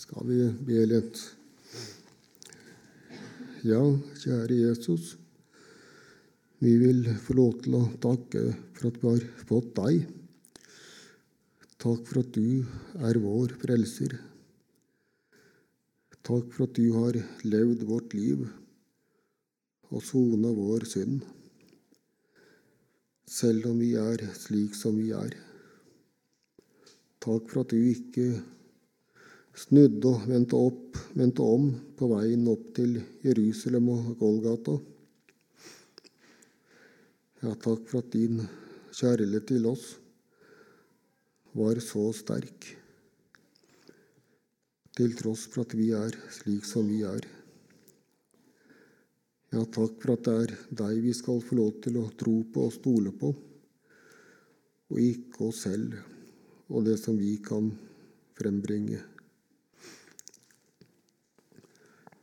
skal 0.00 0.24
vi 0.24 0.38
be 0.64 0.84
litt. 0.88 1.18
Ja, 3.68 3.80
kjære 4.22 4.56
Jesus. 4.56 5.16
Vi 6.60 6.72
vil 6.80 7.02
få 7.20 7.36
lov 7.36 7.58
til 7.64 7.76
å 7.76 7.82
takke 8.00 8.44
for 8.76 8.88
at 8.88 9.00
vi 9.02 9.10
har 9.10 9.26
fått 9.50 9.74
deg. 9.76 10.06
Takk 11.80 12.06
for 12.08 12.22
at 12.22 12.32
du 12.36 12.64
er 13.10 13.20
vår 13.20 13.52
frelser. 13.60 14.14
Takk 16.24 16.48
for 16.54 16.64
at 16.68 16.80
du 16.80 16.86
har 16.96 17.18
levd 17.44 17.84
vårt 17.88 18.16
liv 18.16 18.46
og 19.90 20.04
sona 20.06 20.52
vår 20.54 20.86
synd, 20.86 21.24
selv 23.26 23.66
om 23.72 23.80
vi 23.82 23.90
er 23.98 24.22
slik 24.38 24.76
som 24.78 24.96
vi 25.00 25.10
er. 25.16 25.34
Takk 27.20 27.50
for 27.50 27.64
at 27.64 27.74
du 27.74 27.80
ikke 27.90 28.28
snudde 29.60 30.08
og 30.08 30.26
vendte 30.30 30.56
opp, 30.56 30.96
vendte 31.16 31.44
om 31.44 31.66
på 31.98 32.08
veien 32.14 32.46
opp 32.48 32.70
til 32.76 32.96
Jerusalem 33.24 33.90
og 33.92 34.12
Golgata. 34.20 34.76
Ja, 37.40 37.52
takk 37.56 37.86
for 37.88 38.00
at 38.00 38.12
din 38.14 38.40
kjærlighet 38.92 39.48
til 39.48 39.66
oss 39.68 39.94
var 41.56 41.80
så 41.82 42.06
sterk, 42.14 42.68
til 44.96 45.14
tross 45.18 45.46
for 45.50 45.64
at 45.64 45.76
vi 45.76 45.90
er 45.96 46.16
slik 46.36 46.66
som 46.68 46.88
vi 46.88 47.02
er. 47.08 47.26
Ja, 49.50 49.64
takk 49.64 49.96
for 50.02 50.14
at 50.14 50.26
det 50.28 50.36
er 50.44 50.56
deg 50.82 51.04
vi 51.04 51.14
skal 51.16 51.40
få 51.42 51.58
lov 51.58 51.80
til 51.84 51.98
å 52.00 52.08
tro 52.16 52.36
på 52.52 52.68
og 52.68 52.76
stole 52.76 53.12
på, 53.12 53.32
og 54.90 55.04
ikke 55.04 55.48
oss 55.50 55.64
selv 55.66 55.96
og 56.70 56.84
det 56.86 57.00
som 57.02 57.16
vi 57.18 57.34
kan 57.42 57.72
frembringe. 58.38 59.09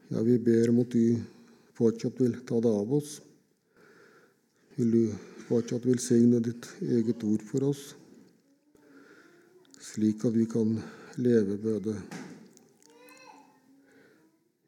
Ja, 0.08 0.22
vi 0.24 0.38
ber 0.40 0.70
om 0.70 0.80
at 0.80 0.94
du 0.96 1.20
fortsatt 1.76 2.22
vil 2.22 2.38
ta 2.48 2.62
det 2.64 2.72
av 2.72 2.94
oss. 2.96 3.18
Vil 4.78 4.94
du 4.94 5.02
fortsatt 5.50 5.88
velsigne 5.88 6.40
ditt 6.44 6.70
eget 6.84 7.24
ord 7.28 7.44
for 7.50 7.66
oss, 7.70 7.82
slik 9.84 10.24
at 10.28 10.36
vi 10.36 10.46
kan 10.48 10.78
leve 11.20 11.58
med 11.64 11.90
det. 11.90 11.98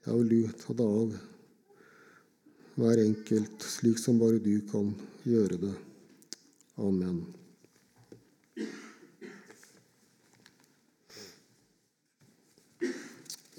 Ja, 0.06 0.16
vil 0.18 0.30
du 0.30 0.54
ta 0.60 0.76
det 0.76 0.90
av 1.00 1.18
hver 2.80 3.04
enkelt, 3.06 3.64
slik 3.64 4.00
som 4.00 4.20
bare 4.20 4.44
du 4.44 4.56
kan 4.72 4.92
gjøre 5.24 5.60
det. 5.64 5.74
Amen. 6.80 7.24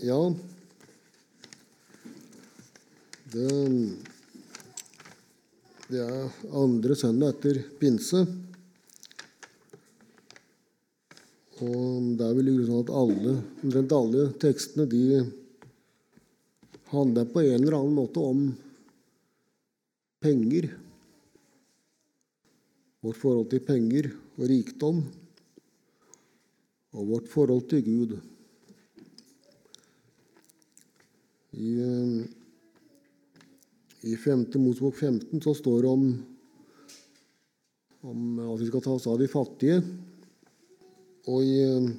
Ja, 0.00 0.22
det, 3.30 3.50
det 5.90 6.00
er 6.02 6.46
andre 6.62 6.96
søndag 6.98 7.36
etter 7.36 7.60
pinse. 7.78 8.24
Og 11.60 12.16
det 12.16 12.26
er 12.26 12.50
sånn 12.64 12.80
at 12.80 12.90
alle, 13.02 13.36
omtrent 13.60 13.94
alle 13.94 14.24
tekstene 14.40 14.86
de 14.90 15.04
handler 16.90 17.28
på 17.30 17.42
en 17.44 17.58
eller 17.60 17.76
annen 17.76 17.98
måte 18.00 18.22
om 18.24 18.46
penger. 20.24 20.70
Vårt 23.04 23.20
forhold 23.20 23.50
til 23.52 23.62
penger 23.64 24.10
og 24.40 24.44
rikdom. 24.50 25.04
Og 26.96 27.06
vårt 27.12 27.30
forhold 27.30 27.68
til 27.70 27.84
Gud. 27.86 28.18
I, 31.50 31.70
eh, 31.82 31.99
i 34.02 34.16
5. 34.16 34.46
Mosebok 34.56 34.96
15 34.96 35.42
så 35.44 35.54
står 35.54 35.82
det 35.82 35.88
om, 35.88 36.04
om 38.08 38.38
at 38.46 38.60
vi 38.62 38.68
skal 38.70 38.84
ta 38.84 38.94
oss 38.96 39.08
av 39.10 39.18
de 39.20 39.28
fattige. 39.28 39.80
Og 41.28 41.44
i 41.44 41.58
eh, 41.66 41.90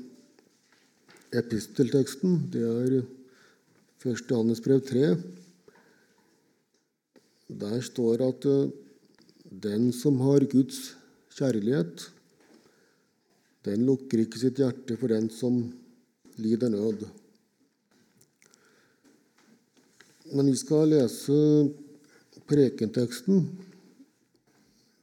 epistelteksten, 1.41 2.39
det 2.53 2.63
er 2.65 2.95
1. 3.01 4.23
Johannes 4.31 4.63
brev 4.65 4.81
3, 4.87 5.11
der 7.61 7.77
står 7.85 8.25
at 8.31 8.49
eh, 8.49 8.71
den 9.51 9.91
som 9.93 10.17
har 10.25 10.47
Guds 10.49 10.95
kjærlighet, 11.37 12.07
den 13.67 13.85
lukker 13.85 14.23
ikke 14.23 14.41
sitt 14.41 14.57
hjerte 14.57 14.97
for 14.97 15.13
den 15.13 15.29
som 15.29 15.61
lider 16.41 16.71
nød. 16.73 17.05
Men 20.31 20.47
vi 20.49 20.57
skal 20.57 20.89
lese 20.89 21.37
prekenteksten. 22.51 23.45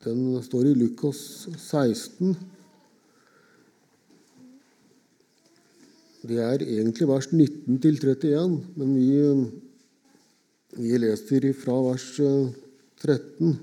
Den 0.04 0.42
står 0.44 0.68
i 0.68 0.74
Lukas 0.76 1.20
16. 1.56 2.36
Det 6.28 6.38
er 6.44 6.62
egentlig 6.66 7.08
vers 7.08 7.30
19 7.32 7.80
til 7.80 7.96
31, 7.96 8.58
men 8.76 8.94
vi, 8.98 9.08
vi 10.76 11.00
leser 11.00 11.48
fra 11.56 11.78
vers 11.86 12.08
13. 13.00 13.54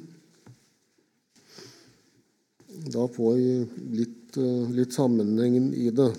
Da 2.95 3.05
får 3.11 3.37
vi 3.37 3.51
litt, 3.99 4.39
litt 4.75 4.95
sammenhengen 4.95 5.69
i 5.77 5.91
det. 5.93 6.09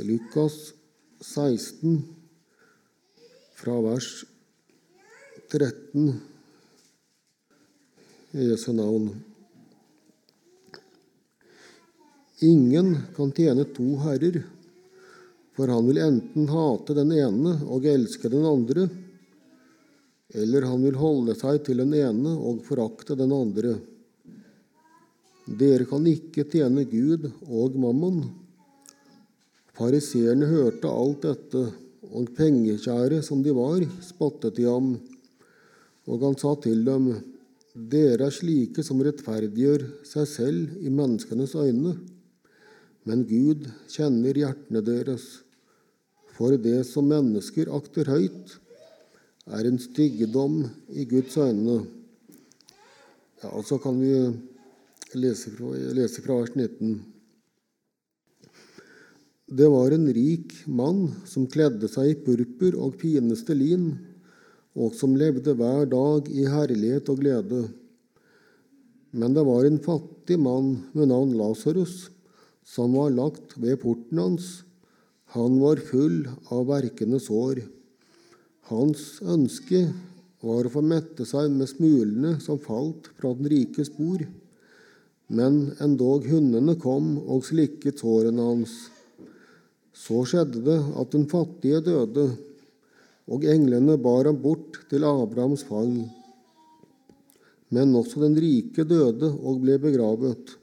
Lukas 0.00 0.58
16 1.22 2.02
fra 3.60 3.78
vers 3.86 4.10
13 4.24 4.39
i 8.32 8.48
Jesu 8.50 8.72
navn. 8.72 9.10
Ingen 12.40 12.96
kan 13.16 13.32
tjene 13.32 13.64
to 13.64 13.96
herrer, 14.04 14.42
for 15.56 15.68
han 15.68 15.86
vil 15.86 15.98
enten 15.98 16.48
hate 16.48 16.94
den 16.96 17.12
ene 17.12 17.56
og 17.66 17.84
elske 17.84 18.30
den 18.32 18.46
andre, 18.46 18.88
eller 20.30 20.68
han 20.70 20.86
vil 20.86 20.96
holde 20.96 21.34
seg 21.36 21.64
til 21.66 21.82
den 21.82 21.92
ene 21.98 22.32
og 22.38 22.62
forakte 22.64 23.18
den 23.18 23.34
andre. 23.34 23.74
Dere 25.50 25.84
kan 25.90 26.06
ikke 26.06 26.46
tjene 26.46 26.86
Gud 26.86 27.26
og 27.50 27.74
mammon. 27.74 28.22
Fariseerne 29.74 30.46
hørte 30.46 30.88
alt 30.88 31.26
dette 31.26 31.62
og 32.10 32.30
pengekjære 32.36 33.20
som 33.26 33.42
de 33.42 33.52
var, 33.54 33.82
spottet 34.04 34.56
de 34.56 34.68
ham. 34.70 34.94
Og 36.08 36.24
han 36.24 36.38
sa 36.40 36.54
til 36.62 36.84
dem, 36.86 37.10
Dere 37.70 38.26
er 38.26 38.34
slike 38.34 38.82
som 38.82 38.98
rettferdiggjør 39.04 39.84
seg 40.06 40.26
selv 40.26 40.80
i 40.82 40.90
menneskenes 40.90 41.52
øyne, 41.54 41.92
men 43.06 43.22
Gud 43.28 43.68
kjenner 43.92 44.36
hjertene 44.36 44.82
deres. 44.84 45.28
For 46.34 46.56
det 46.58 46.82
som 46.88 47.06
mennesker 47.10 47.70
akter 47.76 48.10
høyt, 48.10 48.56
er 49.50 49.66
en 49.66 49.78
styggedom 49.78 50.64
i 50.90 51.06
Guds 51.08 51.38
øyne. 51.38 51.78
Ja, 53.40 53.54
og 53.54 53.64
så 53.68 53.78
kan 53.82 54.02
vi 54.02 54.12
lese 55.14 55.54
fra, 55.54 55.70
lese 55.96 56.22
fra 56.26 56.40
vers 56.42 56.54
19. 56.56 56.98
Det 59.50 59.66
var 59.70 59.94
en 59.94 60.10
rik 60.14 60.52
mann 60.66 61.06
som 61.26 61.48
kledde 61.50 61.88
seg 61.90 62.12
i 62.12 62.20
purpur 62.26 62.76
og 62.82 62.98
fineste 63.00 63.54
lin, 63.56 63.92
og 64.78 64.94
som 64.94 65.16
levde 65.18 65.54
hver 65.58 65.88
dag 65.90 66.28
i 66.30 66.46
herlighet 66.46 67.08
og 67.10 67.22
glede. 67.22 67.62
Men 69.10 69.34
det 69.34 69.42
var 69.46 69.66
en 69.66 69.80
fattig 69.82 70.38
mann 70.38 70.76
med 70.94 71.10
navn 71.10 71.34
Lasarus, 71.38 72.10
som 72.62 72.94
var 72.94 73.10
lagt 73.10 73.56
ved 73.58 73.80
porten 73.82 74.20
hans. 74.22 74.62
Han 75.34 75.58
var 75.62 75.82
full 75.82 76.22
av 76.50 76.68
verkende 76.70 77.18
sår. 77.22 77.64
Hans 78.70 79.18
ønske 79.26 79.88
var 80.46 80.66
å 80.66 80.72
få 80.72 80.82
mette 80.86 81.26
seg 81.26 81.50
med 81.52 81.68
smulene 81.68 82.36
som 82.42 82.60
falt 82.62 83.10
fra 83.18 83.32
den 83.36 83.50
rikes 83.50 83.90
bord. 83.96 84.22
Men 85.30 85.76
endog 85.82 86.26
hundene 86.30 86.76
kom 86.78 87.16
og 87.20 87.44
slikket 87.46 88.02
sårene 88.02 88.46
hans. 88.46 88.72
Så 89.94 90.22
skjedde 90.26 90.62
det 90.66 90.78
at 90.98 91.10
den 91.14 91.26
fattige 91.30 91.82
døde, 91.86 92.30
og 93.30 93.44
englene 93.46 93.94
bar 94.02 94.26
ham 94.26 94.40
bort 94.42 94.80
til 94.90 95.06
Abrahams 95.06 95.62
fang. 95.68 95.94
Men 97.70 97.94
også 97.94 98.24
den 98.24 98.34
rike 98.42 98.82
døde 98.82 99.30
og 99.30 99.60
ble 99.62 99.78
begravet. 99.78 100.56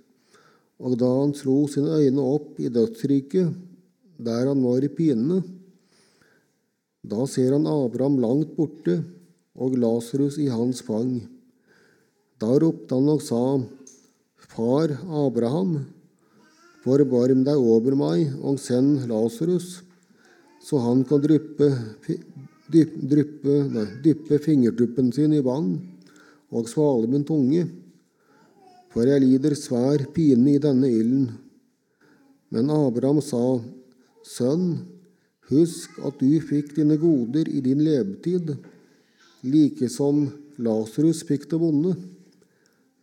Og 0.84 0.98
da 1.00 1.08
han 1.22 1.32
slo 1.38 1.62
sine 1.72 1.96
øyne 2.04 2.26
opp 2.36 2.60
i 2.60 2.68
dødsriket, 2.70 3.56
der 4.20 4.50
han 4.50 4.62
var 4.66 4.84
i 4.84 4.92
pinene, 4.92 5.40
da 7.08 7.24
ser 7.30 7.54
han 7.56 7.70
Abraham 7.70 8.18
langt 8.20 8.56
borte 8.58 9.00
og 9.56 9.78
Lasarus 9.80 10.36
i 10.42 10.50
hans 10.52 10.84
fang. 10.84 11.22
Da 12.38 12.58
ropte 12.60 12.98
han 12.98 13.08
og 13.14 13.24
sa, 13.24 13.44
Far 14.48 14.92
Abraham, 15.26 15.78
Forbarm 16.84 17.44
deg 17.48 17.58
over 17.58 17.96
meg, 18.00 18.36
og 18.44 18.60
send 18.62 19.08
Lasarus, 19.10 19.82
så 20.64 20.82
han 20.84 21.04
kan 21.08 21.24
dryppe, 21.24 21.72
dryppe, 22.72 23.56
nei, 23.72 23.86
dyppe 24.04 24.40
fingertuppen 24.44 25.12
sin 25.16 25.36
i 25.36 25.44
vann 25.44 25.76
og 26.52 26.70
svale 26.72 27.08
min 27.12 27.26
tunge, 27.28 27.66
for 28.92 29.08
jeg 29.08 29.24
lider 29.24 29.56
svær 29.60 30.06
pine 30.16 30.56
i 30.56 30.62
denne 30.64 30.90
ilden. 30.90 31.28
Men 32.52 32.72
Abraham 32.72 33.20
sa, 33.22 33.60
Sønn, 34.28 34.80
husk 35.52 36.00
at 36.08 36.20
du 36.20 36.40
fikk 36.44 36.74
dine 36.76 36.98
goder 37.00 37.48
i 37.52 37.62
din 37.64 37.84
levetid, 37.84 38.56
like 39.44 39.88
som 39.92 40.26
Lasarus 40.58 41.24
fikk 41.28 41.50
det 41.52 41.60
vonde. 41.62 41.94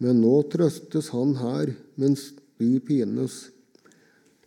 Men 0.02 0.20
nå 0.20 0.40
trøstes 0.52 1.12
han 1.14 1.37
her 1.38 1.72
mens 2.00 2.32
du 2.61 2.81
pines. 2.84 3.44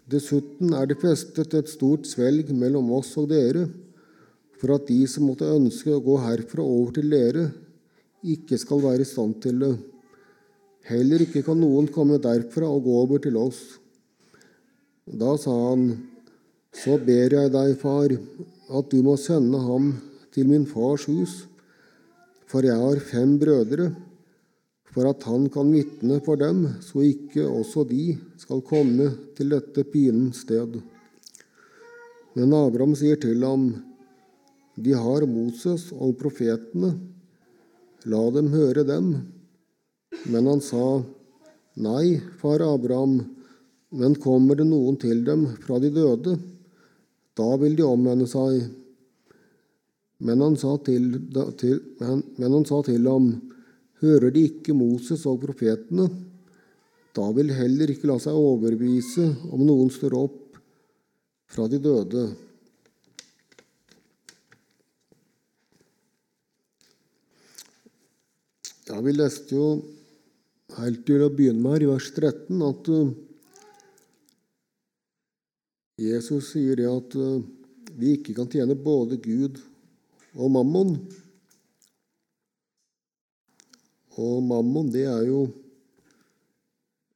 Dessuten 0.07 0.73
er 0.77 0.87
det 0.89 0.99
festet 1.01 1.53
et 1.57 1.69
stort 1.71 2.07
svelg 2.07 2.51
mellom 2.55 2.91
oss 2.97 3.13
og 3.19 3.29
dere, 3.31 3.67
for 4.57 4.73
at 4.75 4.87
de 4.89 5.01
som 5.09 5.27
måtte 5.29 5.49
ønske 5.49 5.93
å 5.93 6.03
gå 6.03 6.17
herfra 6.23 6.63
over 6.63 6.95
til 6.97 7.11
dere, 7.13 7.45
ikke 8.25 8.57
skal 8.59 8.81
være 8.83 9.05
i 9.05 9.09
stand 9.09 9.37
til 9.43 9.59
det. 9.61 9.73
Heller 10.87 11.23
ikke 11.25 11.43
kan 11.45 11.59
noen 11.59 11.89
komme 11.93 12.19
derfra 12.23 12.69
og 12.71 12.85
gå 12.87 12.95
over 13.03 13.21
til 13.23 13.37
oss. 13.39 13.61
Da 15.07 15.35
sa 15.39 15.55
han, 15.69 15.89
Så 16.77 16.97
ber 17.01 17.33
jeg 17.33 17.49
deg, 17.49 17.71
far, 17.79 18.11
at 18.69 18.89
du 18.91 18.99
må 19.01 19.15
sende 19.17 19.57
ham 19.57 19.95
til 20.35 20.45
min 20.45 20.67
fars 20.69 21.07
hus, 21.09 21.47
for 22.45 22.61
jeg 22.61 22.77
har 22.77 22.99
fem 23.01 23.31
brødre 23.39 23.87
for 24.97 25.07
at 25.09 25.25
han 25.29 25.47
kan 25.53 25.71
vitne 25.73 26.19
for 26.25 26.37
dem, 26.41 26.63
så 26.81 27.03
ikke 27.05 27.47
også 27.47 27.83
de 27.89 28.17
skal 28.41 28.63
komme 28.65 29.11
til 29.37 29.51
dette 29.53 29.83
pinens 29.89 30.43
sted. 30.45 30.79
Men 32.33 32.53
Abraham 32.53 32.95
sier 32.97 33.19
til 33.21 33.45
ham, 33.45 33.71
De 34.77 34.93
har 34.93 35.25
Moses 35.25 35.87
og 35.95 36.17
profetene, 36.19 36.93
la 38.05 38.21
dem 38.35 38.51
høre 38.53 38.83
dem. 38.85 39.09
Men 40.29 40.49
han 40.51 40.61
sa, 40.61 41.01
Nei, 41.77 42.17
far 42.41 42.61
Abraham, 42.65 43.19
men 43.97 44.15
kommer 44.21 44.57
det 44.57 44.67
noen 44.69 44.97
til 45.01 45.23
dem 45.25 45.45
fra 45.63 45.77
de 45.81 45.91
døde, 45.93 46.37
da 47.37 47.49
vil 47.61 47.77
de 47.77 47.85
omvende 47.85 48.25
seg. 48.29 48.63
Men 50.25 50.41
han 50.41 50.57
sa 50.57 50.73
til, 50.85 51.11
til, 51.61 51.77
men, 52.01 52.23
men 52.37 52.57
han 52.59 52.65
sa 52.65 52.81
til 52.85 53.05
ham, 53.09 53.29
Hører 54.01 54.29
de 54.29 54.43
ikke 54.45 54.75
Moses 54.77 55.23
og 55.25 55.39
profetene, 55.41 56.05
da 57.17 57.31
vil 57.33 57.49
heller 57.57 57.89
ikke 57.89 58.11
la 58.11 58.19
seg 58.21 58.37
overbevise 58.37 59.25
om 59.49 59.63
noen 59.65 59.89
står 59.89 60.13
opp 60.19 60.59
fra 61.49 61.65
de 61.71 61.79
døde. 61.81 62.27
Ja, 68.97 69.01
Vi 69.05 69.11
leste 69.13 69.53
jo 69.53 69.65
helt 70.73 71.03
til 71.05 71.21
å 71.21 71.29
begynne 71.29 71.61
med 71.61 71.75
her, 71.75 71.83
i 71.85 71.89
vers 71.91 72.07
13, 72.15 72.61
at 72.65 72.87
uh, 72.89 73.11
Jesus 76.01 76.47
sier 76.55 76.79
det 76.79 76.87
at 76.89 77.17
uh, 77.21 77.43
vi 77.93 78.15
ikke 78.17 78.33
kan 78.39 78.49
tjene 78.49 78.73
både 78.73 79.19
Gud 79.21 79.59
og 80.33 80.49
mammon. 80.55 80.95
Og 84.17 84.41
mammon, 84.49 84.89
det 84.89 85.05
er 85.11 85.29
jo 85.29 85.43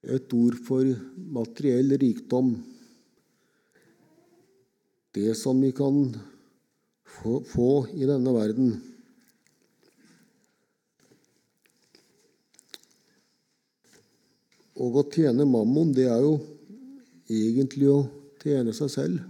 et 0.05 0.37
ord 0.37 0.61
for 0.69 0.93
materiell 1.39 1.97
rikdom. 2.05 2.53
Det 5.17 5.33
som 5.33 5.65
vi 5.65 5.73
kan 5.73 6.13
få, 7.17 7.41
få 7.41 7.73
i 7.97 8.05
denne 8.05 8.37
verden. 8.37 8.75
Og 14.81 14.97
å 14.97 15.03
tjene 15.13 15.45
mammon, 15.45 15.91
det 15.93 16.07
er 16.09 16.23
jo 16.25 16.39
egentlig 17.29 17.91
å 17.91 17.99
tjene 18.41 18.73
seg 18.73 18.89
selv. 18.89 19.21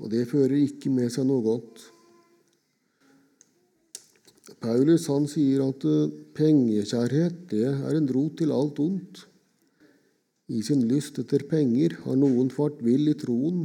Og 0.00 0.12
det 0.12 0.26
fører 0.28 0.56
ikke 0.60 0.92
med 0.92 1.12
seg 1.12 1.26
noe 1.28 1.44
godt. 1.44 1.82
Paulus 4.60 5.06
han 5.08 5.26
sier 5.30 5.62
at 5.64 5.84
eh, 5.88 6.12
pengekjærhet 6.36 7.44
det 7.52 7.66
er 7.70 7.96
en 7.96 8.08
rot 8.12 8.36
til 8.40 8.52
alt 8.52 8.80
ondt. 8.82 9.22
I 10.50 10.60
sin 10.66 10.82
lyst 10.90 11.20
etter 11.22 11.46
penger 11.48 11.94
har 12.04 12.18
noen 12.18 12.50
fart 12.52 12.80
vill 12.84 13.08
i 13.08 13.16
troen 13.16 13.62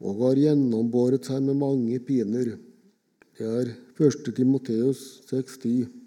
og 0.00 0.20
har 0.24 0.38
gjennombåret 0.40 1.26
seg 1.26 1.42
med 1.46 1.58
mange 1.60 1.98
piner. 2.04 2.52
Det 3.38 3.48
er 3.48 3.72
1. 3.98 4.30
Timoteus 4.36 5.22
6,10. 5.30 5.99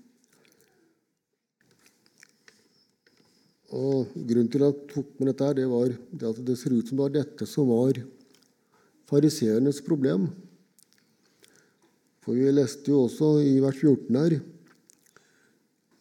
Og 3.73 4.11
Grunnen 4.13 4.51
til 4.53 4.61
at 4.67 4.77
jeg 4.77 4.89
tok 4.91 5.13
med 5.17 5.31
dette, 5.31 5.53
det 5.57 5.65
var 5.69 5.93
at 6.29 6.41
det 6.45 6.57
ser 6.59 6.75
ut 6.75 6.85
som 6.85 6.99
det 6.99 7.03
var 7.03 7.13
dette 7.15 7.47
som 7.49 7.69
var 7.71 7.97
fariseernes 9.09 9.81
problem. 9.85 10.27
For 12.23 12.37
vi 12.37 12.51
leste 12.53 12.93
jo 12.93 13.05
også 13.07 13.35
i 13.41 13.57
vers 13.63 13.79
14 13.81 14.19
her 14.19 14.37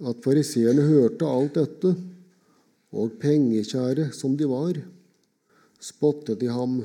at 0.03 0.25
fariseerne 0.25 0.85
hørte 0.85 1.29
alt 1.29 1.57
dette, 1.57 1.95
og 2.93 3.15
pengekjære 3.23 4.11
som 4.13 4.35
de 4.37 4.45
var, 4.51 4.77
spottet 5.81 6.43
de 6.43 6.51
ham. 6.53 6.83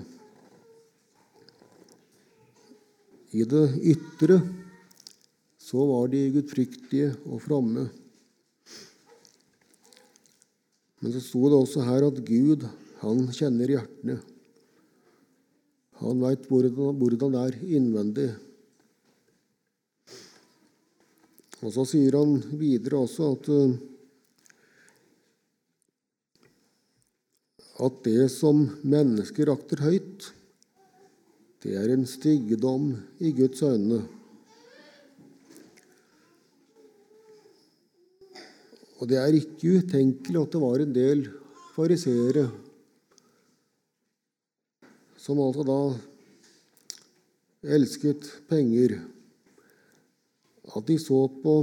I 3.36 3.44
det 3.44 3.66
ytre 3.92 4.40
så 5.60 5.84
var 5.90 6.08
de 6.14 6.30
gudfryktige 6.32 7.12
og 7.28 7.42
fromme. 7.44 7.90
Men 11.02 11.14
så 11.14 11.22
sto 11.22 11.46
det 11.50 11.60
også 11.60 11.86
her 11.86 12.08
at 12.08 12.24
Gud, 12.26 12.66
han 13.04 13.28
kjenner 13.36 13.70
hjertene. 13.76 14.18
Han 16.02 16.22
veit 16.22 16.46
hvordan 16.50 17.34
det 17.34 17.44
er 17.44 17.60
innvendig. 17.78 18.30
Og 21.66 21.74
Så 21.74 21.86
sier 21.90 22.18
han 22.18 22.36
videre 22.60 23.00
også 23.02 23.32
at, 23.34 23.48
eh, 23.50 23.78
at 27.88 28.04
det 28.06 28.28
som 28.34 28.62
mennesker 28.86 29.50
akter 29.54 29.82
høyt, 29.86 30.30
det 31.66 31.74
er 31.78 31.94
en 31.94 32.06
styggedom 32.06 32.92
i 33.20 33.34
Guds 33.38 33.64
øyne. 33.66 34.04
Og 38.98 39.10
det 39.10 39.20
er 39.22 39.36
ikke 39.38 39.80
utenkelig 39.82 40.42
at 40.42 40.54
det 40.54 40.62
var 40.62 40.82
en 40.82 40.94
del 40.96 41.26
fariseere 41.76 42.48
som 45.22 45.42
altså 45.44 45.66
da 45.68 45.82
elsket 47.78 48.26
penger 48.50 48.96
at 50.76 50.88
de 50.88 50.98
så 51.02 51.20
på 51.44 51.60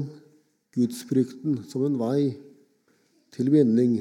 gudsfrykten 0.74 1.62
som 1.70 1.84
en 1.86 1.98
vei 1.98 2.34
til 3.34 3.50
vinning. 3.52 3.98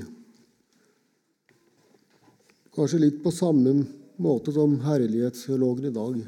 Kanskje 2.74 3.02
litt 3.02 3.20
på 3.24 3.34
samme 3.34 3.76
måte 4.22 4.54
som 4.54 4.80
herlighetsteologen 4.86 5.90
i 5.90 5.94
dag. 5.94 6.22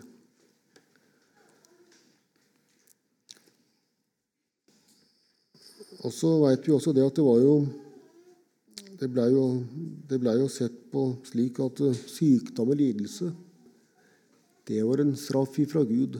Og 6.05 6.13
så 6.13 6.29
veit 6.43 6.67
vi 6.67 6.73
også 6.75 6.93
det 6.93 7.05
at 7.05 7.17
det 7.17 7.25
var 7.25 7.41
jo 7.41 7.55
Det 8.95 9.09
blei 9.11 9.27
jo, 9.33 9.45
ble 10.07 10.33
jo 10.39 10.45
sett 10.51 10.75
på 10.91 11.01
slik 11.27 11.57
at 11.59 11.81
sykdom 12.07 12.69
og 12.71 12.77
lidelse, 12.79 13.27
det 14.65 14.79
var 14.87 15.03
en 15.03 15.11
straff 15.19 15.57
ifra 15.59 15.83
Gud. 15.83 16.15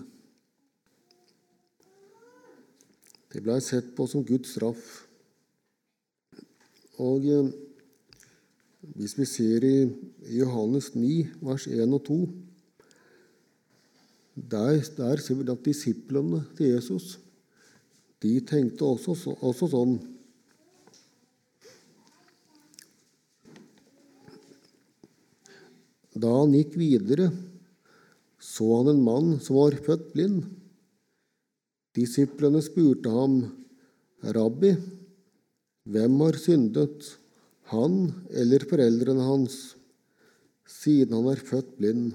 Det 3.32 3.40
ble 3.46 3.56
sett 3.64 3.94
på 3.96 4.10
som 4.12 4.26
Guds 4.28 4.52
straff. 4.58 4.84
Og 7.00 7.24
eh, 7.32 7.48
hvis 9.00 9.16
vi 9.22 9.26
ser 9.32 9.64
i 9.72 9.78
Johannes 10.36 10.92
9, 11.00 11.14
vers 11.48 11.70
1 11.72 11.96
og 11.96 12.04
2 12.12 12.20
Der, 14.36 14.84
der 14.98 15.24
ser 15.24 15.40
vi 15.40 15.52
at 15.52 15.64
disiplene 15.64 16.44
til 16.58 16.74
Jesus 16.76 17.14
de 18.26 18.42
tenkte 18.48 18.88
også, 18.88 19.36
også 19.46 19.70
sånn. 19.70 19.96
Da 26.16 26.32
han 26.32 26.56
gikk 26.56 26.78
videre, 26.80 27.28
så 28.40 28.68
han 28.80 28.94
en 28.94 29.04
mann 29.04 29.34
som 29.44 29.60
var 29.60 29.76
født 29.86 30.14
blind. 30.14 30.46
Disiplene 31.96 32.62
spurte 32.64 33.12
ham, 33.12 33.38
'Rabbi, 34.24 34.72
hvem 35.92 36.22
har 36.24 36.40
syndet, 36.40 37.12
han 37.70 38.14
eller 38.32 38.64
foreldrene 38.70 39.26
hans, 39.28 39.76
siden 40.66 41.14
han 41.18 41.30
er 41.34 41.42
født 41.52 41.76
blind. 41.78 42.14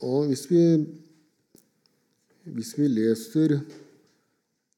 Og 0.00 0.30
hvis 0.30 0.46
vi, 0.48 0.62
hvis 2.48 2.72
vi 2.78 2.88
leser 2.88 3.58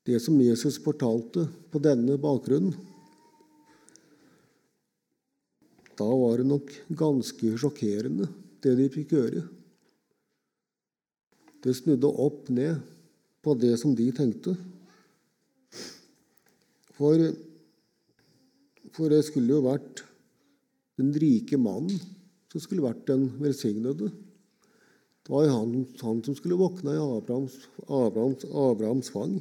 det 0.02 0.18
som 0.22 0.40
Jesus 0.42 0.80
fortalte 0.82 1.46
på 1.70 1.82
denne 1.82 2.16
bakgrunnen, 2.18 2.74
da 5.92 6.08
var 6.08 6.40
det 6.40 6.48
nok 6.48 6.72
ganske 6.98 7.52
sjokkerende, 7.60 8.26
det 8.64 8.74
de 8.78 8.88
fikk 8.90 9.14
høre. 9.14 9.42
Det 11.62 11.74
snudde 11.78 12.10
opp 12.10 12.48
ned 12.50 12.80
på 13.44 13.54
det 13.60 13.76
som 13.78 13.94
de 13.94 14.08
tenkte. 14.16 14.56
For, 16.96 17.22
for 18.96 19.12
det 19.12 19.22
skulle 19.28 19.54
jo 19.54 19.62
vært 19.68 20.02
den 20.98 21.14
rike 21.14 21.60
mannen 21.60 22.02
som 22.50 22.62
skulle 22.62 22.84
vært 22.84 23.06
den 23.08 23.28
velsignede. 23.38 24.10
Det 25.32 25.38
var 25.38 25.48
han, 25.48 25.86
han 26.00 26.18
som 26.24 26.34
skulle 26.36 26.58
våkne 26.60 26.92
i 26.92 26.98
Abrahams, 27.00 27.54
Abrahams, 27.88 28.42
Abrahams 28.44 29.06
fang. 29.08 29.38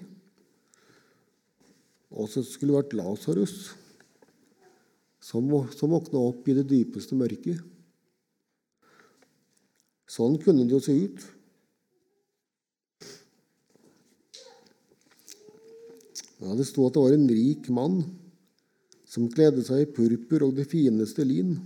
Og 2.15 2.29
så 2.31 2.45
skulle 2.47 2.71
det 2.71 2.77
vært 2.77 2.95
Lasarus, 2.95 3.55
som, 5.19 5.49
som 5.75 5.91
våkna 5.91 6.21
opp 6.29 6.47
i 6.47 6.55
det 6.55 6.63
dypeste 6.69 7.17
mørket. 7.19 7.59
Sånn 10.07 10.39
kunne 10.39 10.63
det 10.63 10.77
jo 10.77 10.79
se 10.87 10.95
ut. 10.95 11.27
Ja, 16.39 16.55
Det 16.55 16.69
sto 16.71 16.87
at 16.87 16.95
det 16.95 17.03
var 17.03 17.19
en 17.19 17.29
rik 17.35 17.67
mann 17.67 17.99
som 19.11 19.27
kledde 19.35 19.67
seg 19.67 19.83
i 19.83 19.91
purpur 19.99 20.47
og 20.47 20.55
det 20.55 20.69
fineste 20.71 21.27
lin 21.27 21.57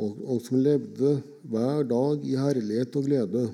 og, 0.00 0.16
og 0.24 0.40
som 0.44 0.62
levde 0.64 1.18
hver 1.52 1.84
dag 1.88 2.24
i 2.24 2.38
herlighet 2.40 2.96
og 2.96 3.04
glede. 3.04 3.44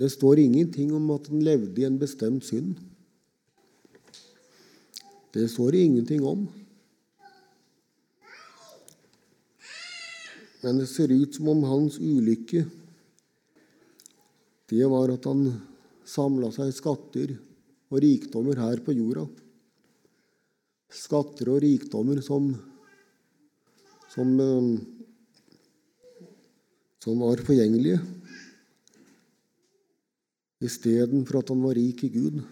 Det 0.00 0.08
står 0.10 0.40
ingenting 0.40 0.94
om 0.96 1.10
at 1.14 1.28
han 1.28 1.44
levde 1.44 1.82
i 1.82 1.86
en 1.86 2.00
bestemt 2.00 2.46
synd. 2.48 2.74
Det 5.32 5.44
står 5.52 5.76
det 5.76 5.84
ingenting 5.86 6.24
om. 6.24 6.46
Men 10.62 10.78
det 10.80 10.88
ser 10.88 11.12
ut 11.12 11.34
som 11.36 11.52
om 11.52 11.66
hans 11.68 11.98
ulykke 12.00 12.64
det 14.72 14.86
var 14.88 15.10
at 15.12 15.26
han 15.28 15.50
samla 16.08 16.48
seg 16.54 16.70
skatter 16.72 17.34
og 17.92 17.98
rikdommer 18.00 18.56
her 18.56 18.80
på 18.80 18.94
jorda. 18.96 19.26
Skatter 20.92 21.50
og 21.52 21.60
rikdommer 21.64 22.22
som 22.24 22.54
som, 24.12 24.40
eh, 24.40 24.80
som 27.00 27.20
var 27.24 27.40
forgjengelige, 27.46 28.00
istedenfor 30.62 31.40
at 31.40 31.48
han 31.48 31.62
var 31.64 31.74
rik 31.78 32.04
i 32.04 32.10
Gud. 32.12 32.42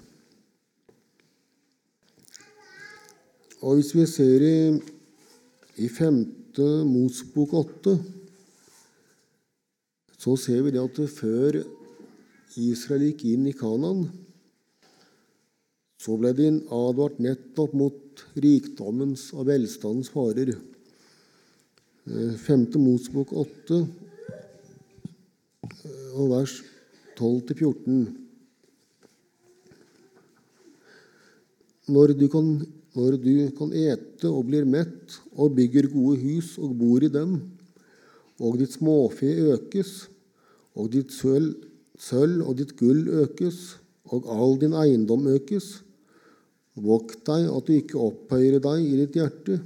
Og 3.61 3.77
Hvis 3.77 3.93
vi 3.95 4.07
ser 4.09 4.41
i, 4.41 4.81
i 5.85 5.89
5. 5.89 6.25
Mosbok 6.89 7.53
8, 7.55 7.93
så 10.19 10.35
ser 10.37 10.65
vi 10.65 10.73
det 10.75 10.81
at 10.81 10.99
før 11.13 11.61
Israel 12.57 13.05
gikk 13.07 13.23
inn 13.31 13.47
i 13.47 13.55
Kanan, 13.55 14.09
så 16.01 16.17
ble 16.17 16.33
de 16.35 16.49
advart 16.73 17.21
nettopp 17.21 17.77
mot 17.77 18.25
rikdommens 18.41 19.29
og 19.37 19.47
velstandens 19.53 20.11
farer. 20.13 20.57
5. 22.07 22.75
Eh, 22.75 22.81
Mosbok 22.81 23.33
8 23.33 23.77
eh, 25.85 26.11
og 26.17 26.31
vers 26.33 26.57
12-14. 27.19 28.17
Når 31.91 32.15
når 32.91 33.17
du 33.23 33.35
kan 33.55 33.73
ete 33.73 34.27
og 34.27 34.47
blir 34.49 34.65
mett 34.67 35.21
og 35.37 35.55
bygger 35.55 35.91
gode 35.93 36.19
hus 36.23 36.57
og 36.59 36.75
bor 36.79 37.03
i 37.03 37.11
dem, 37.13 37.37
og 38.41 38.59
ditt 38.59 38.73
småfe 38.75 39.29
økes, 39.55 40.09
og 40.75 40.91
ditt 40.95 41.13
sølv, 41.15 41.55
sølv 42.01 42.49
og 42.49 42.57
ditt 42.59 42.75
gull 42.79 43.07
økes, 43.23 43.77
og 44.11 44.27
all 44.27 44.57
din 44.59 44.75
eiendom 44.75 45.29
økes, 45.31 45.85
vokt 46.75 47.23
deg 47.29 47.47
at 47.51 47.67
du 47.69 47.77
ikke 47.77 48.01
opphøyer 48.01 48.59
deg 48.63 48.87
i 48.87 48.99
ditt 49.03 49.19
hjerte, 49.21 49.61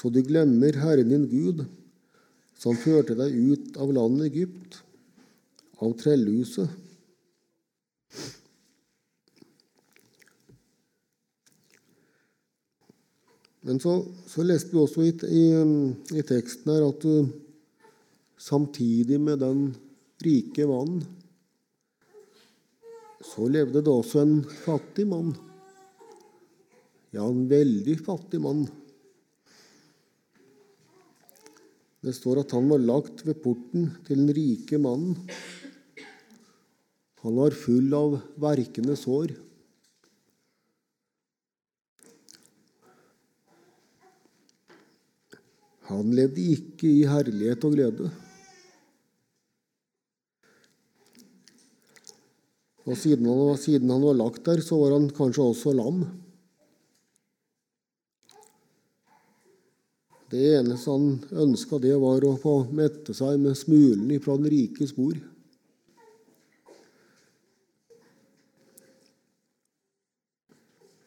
så 0.00 0.08
du 0.08 0.22
glemmer 0.24 0.78
Herren 0.80 1.10
din 1.12 1.26
Gud, 1.28 1.66
som 2.56 2.76
førte 2.76 3.12
deg 3.18 3.34
ut 3.36 3.76
av 3.80 3.92
landet 3.92 4.30
Egypt, 4.30 4.78
av 5.80 5.92
trellhuset. 6.00 6.72
Men 13.60 13.76
så, 13.80 13.98
så, 14.24 14.40
leste 14.40 14.72
vi 14.72 14.80
også 14.80 15.04
i, 15.04 15.12
i, 15.36 15.44
i 16.16 16.24
teksten 16.24 16.72
her 16.72 16.86
at 16.88 17.04
du 17.04 17.28
samtidig 18.40 19.20
med 19.20 19.42
den 19.44 19.66
rike 20.24 20.64
mannen 20.68 21.04
så 23.20 23.44
levde 23.52 23.82
det 23.84 23.92
også 23.92 24.22
en 24.24 24.38
fattig 24.64 25.04
mann. 25.10 25.34
Ja, 27.12 27.26
en 27.26 27.44
veldig 27.50 27.98
fattig 28.00 28.40
mann. 28.40 28.64
Det 32.00 32.14
står 32.16 32.40
at 32.40 32.54
han 32.56 32.68
var 32.70 32.80
lagt 32.80 33.26
ved 33.26 33.42
porten 33.44 33.90
til 34.06 34.22
den 34.22 34.32
rike 34.32 34.80
mannen. 34.80 35.18
Han 37.20 37.36
var 37.36 37.52
full 37.52 37.92
av 37.92 38.16
verkende 38.40 38.96
sår. 38.96 39.34
Han 45.90 46.14
levde 46.16 46.40
ikke 46.54 46.88
i 46.88 47.04
herlighet 47.10 47.64
og 47.66 47.76
glede. 47.76 48.08
Og 52.88 52.96
siden 52.96 53.28
han, 53.28 53.58
siden 53.60 53.92
han 53.92 54.06
var 54.06 54.16
lagt 54.16 54.46
der, 54.48 54.62
så 54.64 54.78
var 54.80 54.96
han 54.96 55.10
kanskje 55.12 55.44
også 55.52 55.74
lam. 55.76 56.04
Det 60.30 60.40
eneste 60.60 60.90
han 60.90 61.18
ønska, 61.42 61.80
det 61.82 61.96
var 61.98 62.22
å 62.22 62.36
få 62.38 62.54
mette 62.70 63.14
seg 63.16 63.40
med 63.42 63.58
smulene 63.58 64.20
fra 64.22 64.36
den 64.38 64.50
rikes 64.52 64.94
bord. 64.94 65.18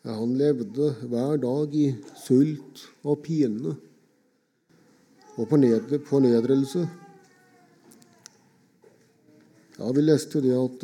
Han 0.03 0.35
levde 0.35 0.89
hver 1.07 1.39
dag 1.39 1.75
i 1.79 1.85
sult 2.19 2.83
og 3.07 3.21
pine 3.23 3.77
og 5.39 5.47
fornedrelse. 5.47 6.83
Ja, 9.79 9.87
vi 9.95 10.03
leste 10.03 10.37
jo 10.37 10.43
det 10.43 10.57
at, 10.59 10.83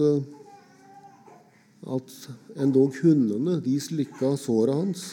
at 2.00 2.16
endog 2.64 2.96
hundene 3.04 3.60
de 3.64 3.76
slikka 3.84 4.32
såret 4.40 4.80
hans. 4.80 5.10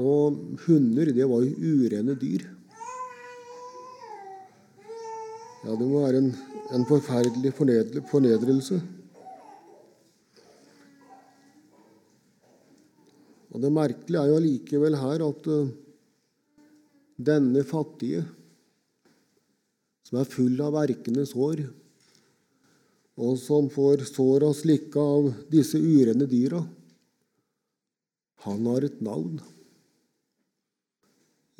Og 0.00 0.38
hunder, 0.64 1.10
det 1.12 1.26
var 1.28 1.44
jo 1.44 1.74
urene 1.84 2.16
dyr. 2.16 2.46
Ja, 5.60 5.74
det 5.76 5.84
må 5.84 6.00
være 6.00 6.22
en, 6.22 6.30
en 6.72 6.86
forferdelig 6.88 7.52
fornedrelse. 8.08 8.78
Og 13.50 13.60
det 13.60 13.72
merkelige 13.74 14.22
er 14.22 14.30
jo 14.30 14.38
allikevel 14.38 14.96
her 14.96 15.26
at 15.26 15.50
uh, 15.50 15.68
denne 17.20 17.64
fattige, 17.66 18.22
som 20.06 20.22
er 20.22 20.32
full 20.32 20.56
av 20.64 20.72
verkende 20.78 21.26
sår, 21.28 21.66
og 23.20 23.36
som 23.36 23.68
får 23.68 24.06
såra 24.08 24.48
slikka 24.56 25.02
av 25.18 25.32
disse 25.52 25.76
urene 25.76 26.24
dyra, 26.30 26.62
han 28.46 28.68
har 28.70 28.86
et 28.86 29.02
navn 29.04 29.36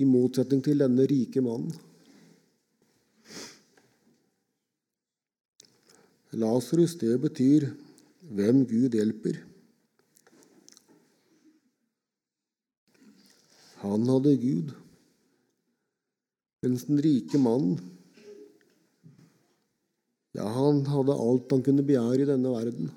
i 0.01 0.09
motsetning 0.09 0.63
til 0.65 0.81
denne 0.83 1.07
rike 1.11 1.43
mannen. 1.45 1.73
Lasarus, 6.33 6.95
det 6.95 7.21
betyr 7.21 7.71
'hvem 8.23 8.67
Gud 8.67 8.95
hjelper'. 8.95 9.41
Han 13.81 14.07
hadde 14.07 14.37
Gud, 14.37 14.75
mens 16.63 16.85
den 16.85 17.01
rike 17.01 17.39
mannen 17.39 17.81
Ja, 20.37 20.45
han 20.47 20.85
hadde 20.87 21.17
alt 21.19 21.51
han 21.51 21.63
kunne 21.67 21.83
begjære 21.83 22.23
i 22.23 22.29
denne 22.29 22.53
verden. 22.53 22.91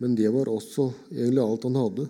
Men 0.00 0.14
det 0.16 0.30
var 0.32 0.48
også 0.48 0.86
egentlig 1.12 1.42
alt 1.42 1.66
han 1.68 1.76
hadde. 1.76 2.06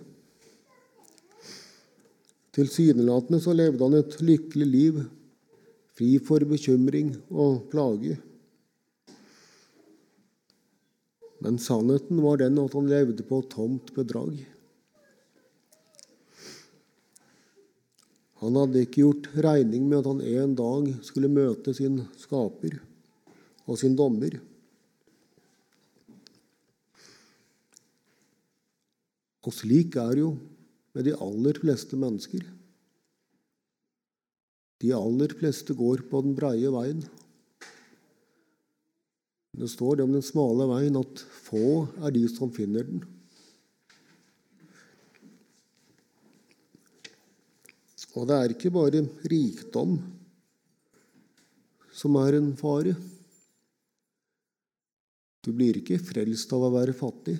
Tilsynelatende 2.55 3.39
så 3.43 3.53
levde 3.53 3.85
han 3.85 3.97
et 3.99 4.17
lykkelig 4.25 4.67
liv, 4.67 5.03
fri 5.93 6.15
for 6.23 6.43
bekymring 6.49 7.13
og 7.29 7.67
plage. 7.71 8.17
Men 11.39 11.59
sannheten 11.61 12.19
var 12.23 12.41
den 12.41 12.57
at 12.59 12.75
han 12.75 12.89
levde 12.89 13.23
på 13.27 13.41
tomt 13.51 13.93
bedrag. 13.95 14.39
Han 18.39 18.55
hadde 18.55 18.85
ikke 18.85 19.03
gjort 19.03 19.31
regning 19.43 19.87
med 19.87 19.99
at 20.01 20.07
han 20.07 20.21
en 20.23 20.53
dag 20.55 20.91
skulle 21.03 21.31
møte 21.31 21.73
sin 21.75 22.01
skaper 22.19 22.77
og 23.67 23.79
sin 23.79 23.97
dommer. 23.99 24.39
Og 29.43 29.55
slik 29.55 29.95
er 29.99 30.21
jo 30.21 30.31
med 30.99 31.05
de 31.07 31.15
aller 31.23 31.55
fleste 31.55 31.95
mennesker. 31.95 32.43
De 34.83 34.91
aller 34.91 35.31
fleste 35.39 35.71
går 35.71 36.03
på 36.11 36.19
den 36.25 36.33
breie 36.35 36.71
veien. 36.75 36.99
Det 39.55 39.69
står 39.71 39.95
det 39.95 40.03
om 40.03 40.11
den 40.17 40.25
smale 40.27 40.67
veien 40.67 40.99
at 40.99 41.23
få 41.45 41.87
er 42.03 42.11
de 42.17 42.25
som 42.31 42.51
finner 42.51 42.83
den. 42.83 42.99
Og 48.19 48.27
det 48.27 48.35
er 48.35 48.51
ikke 48.51 48.73
bare 48.75 49.05
rikdom 49.31 49.95
som 51.95 52.19
er 52.19 52.41
en 52.41 52.51
fare. 52.59 52.97
Du 55.47 55.53
blir 55.55 55.79
ikke 55.79 56.01
frelst 56.03 56.51
av 56.51 56.67
å 56.67 56.73
være 56.73 56.95
fattig. 56.97 57.37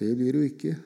Det 0.00 0.14
blir 0.16 0.38
du 0.38 0.46
ikke. 0.46 0.78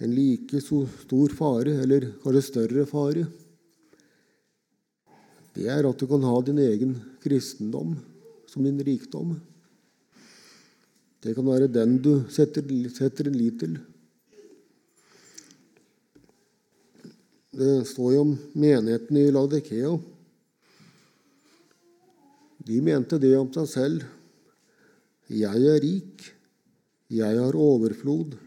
En 0.00 0.14
like 0.16 0.60
stor 0.64 1.34
fare, 1.36 1.76
eller 1.84 2.06
kanskje 2.22 2.46
større 2.46 2.86
fare, 2.88 3.26
det 5.52 5.66
er 5.68 5.84
at 5.84 5.98
du 5.98 6.06
kan 6.08 6.24
ha 6.24 6.36
din 6.46 6.60
egen 6.62 6.94
kristendom 7.20 7.96
som 8.48 8.64
din 8.64 8.80
rikdom. 8.80 9.34
Det 11.20 11.34
kan 11.36 11.44
være 11.44 11.68
den 11.68 11.98
du 12.00 12.22
setter, 12.32 12.64
setter 12.88 13.28
en 13.28 13.36
lit 13.36 13.58
til. 13.60 13.74
Det 17.60 17.82
står 17.90 18.14
jo 18.14 18.22
om 18.24 18.32
menigheten 18.54 19.18
i 19.20 19.26
Laudikea. 19.34 19.90
De 22.64 22.78
mente 22.84 23.18
det 23.20 23.34
om 23.36 23.50
seg 23.52 23.68
selv. 23.68 24.06
Jeg 25.28 25.66
er 25.74 25.82
rik, 25.82 26.24
jeg 27.10 27.36
har 27.36 27.58
overflod 27.58 28.38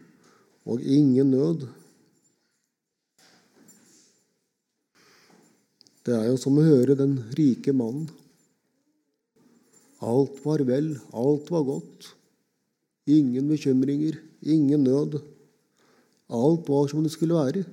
og 0.64 0.80
ingen 0.80 1.30
nød. 1.30 1.66
Det 6.04 6.12
er 6.16 6.28
jo 6.28 6.36
som 6.40 6.58
å 6.60 6.64
høre 6.64 6.96
den 6.98 7.16
rike 7.36 7.72
mannen. 7.76 8.10
Alt 10.04 10.40
var 10.44 10.60
vel, 10.68 10.90
alt 11.16 11.48
var 11.52 11.64
godt. 11.64 12.10
Ingen 13.08 13.48
bekymringer, 13.48 14.18
ingen 14.40 14.84
nød. 14.84 15.16
Alt 16.28 16.68
var 16.68 16.88
som 16.88 17.04
det 17.04 17.12
skulle 17.12 17.38
være. 17.38 17.64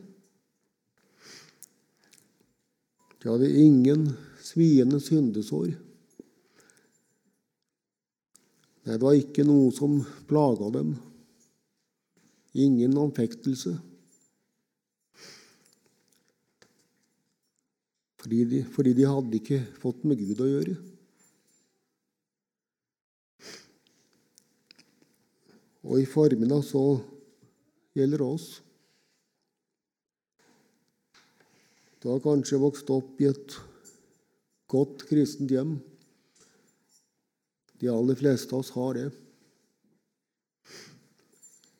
De 3.21 3.29
hadde 3.29 3.51
ingen 3.61 4.07
sviende 4.41 4.99
syndesår. 5.03 5.75
Nei, 8.81 8.95
det 8.95 9.03
var 9.03 9.19
ikke 9.19 9.45
noe 9.45 9.69
som 9.75 9.99
plaga 10.29 10.71
dem. 10.73 10.95
Ingen 12.53 12.97
anfektelse. 12.97 13.77
Fordi 18.21 18.43
de, 18.45 18.63
fordi 18.75 18.93
de 18.93 19.07
hadde 19.07 19.37
ikke 19.39 19.61
fått 19.81 20.03
med 20.05 20.19
Gud 20.19 20.41
å 20.43 20.49
gjøre. 20.49 20.75
Og 25.81 26.03
i 26.03 26.05
formiddag 26.05 26.61
så 26.67 26.83
gjelder 27.97 28.21
det 28.21 28.27
oss. 28.27 28.49
Du 32.01 32.11
har 32.11 32.21
kanskje 32.21 32.61
vokst 32.61 32.89
opp 32.93 33.19
i 33.21 33.29
et 33.29 33.57
godt 34.71 35.07
kristent 35.09 35.51
hjem. 35.53 35.75
De 37.81 37.89
aller 37.89 38.17
fleste 38.17 38.53
av 38.53 38.61
oss 38.61 38.71
har 38.77 38.97
det. 38.97 39.09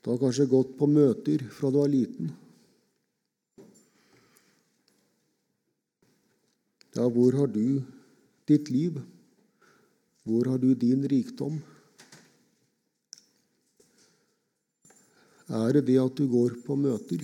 Du 0.02 0.10
har 0.10 0.18
kanskje 0.18 0.50
gått 0.50 0.74
på 0.80 0.88
møter 0.90 1.44
fra 1.54 1.70
du 1.70 1.78
var 1.78 1.92
liten. 1.94 2.32
Ja, 6.96 7.06
hvor 7.06 7.38
har 7.38 7.48
du 7.48 7.84
ditt 8.50 8.72
liv? 8.74 8.98
Hvor 10.26 10.50
har 10.50 10.58
du 10.58 10.74
din 10.74 11.06
rikdom? 11.08 11.62
Er 15.52 15.78
det 15.78 15.86
det 15.92 16.00
at 16.02 16.18
du 16.18 16.26
går 16.32 16.58
på 16.66 16.76
møter? 16.80 17.24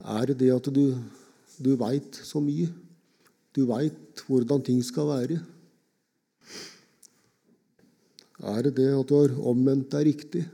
Er 0.00 0.26
det 0.30 0.40
det 0.40 0.50
at 0.54 0.72
du, 0.72 0.96
du 1.60 1.72
veit 1.76 2.16
så 2.24 2.40
mye? 2.40 2.72
Du 3.52 3.66
veit 3.68 4.24
hvordan 4.26 4.62
ting 4.64 4.80
skal 4.86 5.10
være? 5.12 5.40
Er 8.40 8.62
det 8.64 8.76
det 8.78 8.88
at 8.96 9.08
du 9.08 9.18
har 9.18 9.34
omvendt 9.50 9.90
deg 9.92 10.06
riktig? 10.08 10.46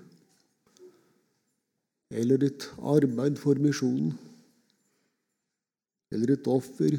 Eller 2.11 2.41
ditt 2.43 2.67
arbeid 2.83 3.39
for 3.39 3.59
misjonen? 3.63 4.15
Eller 6.11 6.35
et 6.35 6.49
offer? 6.51 6.99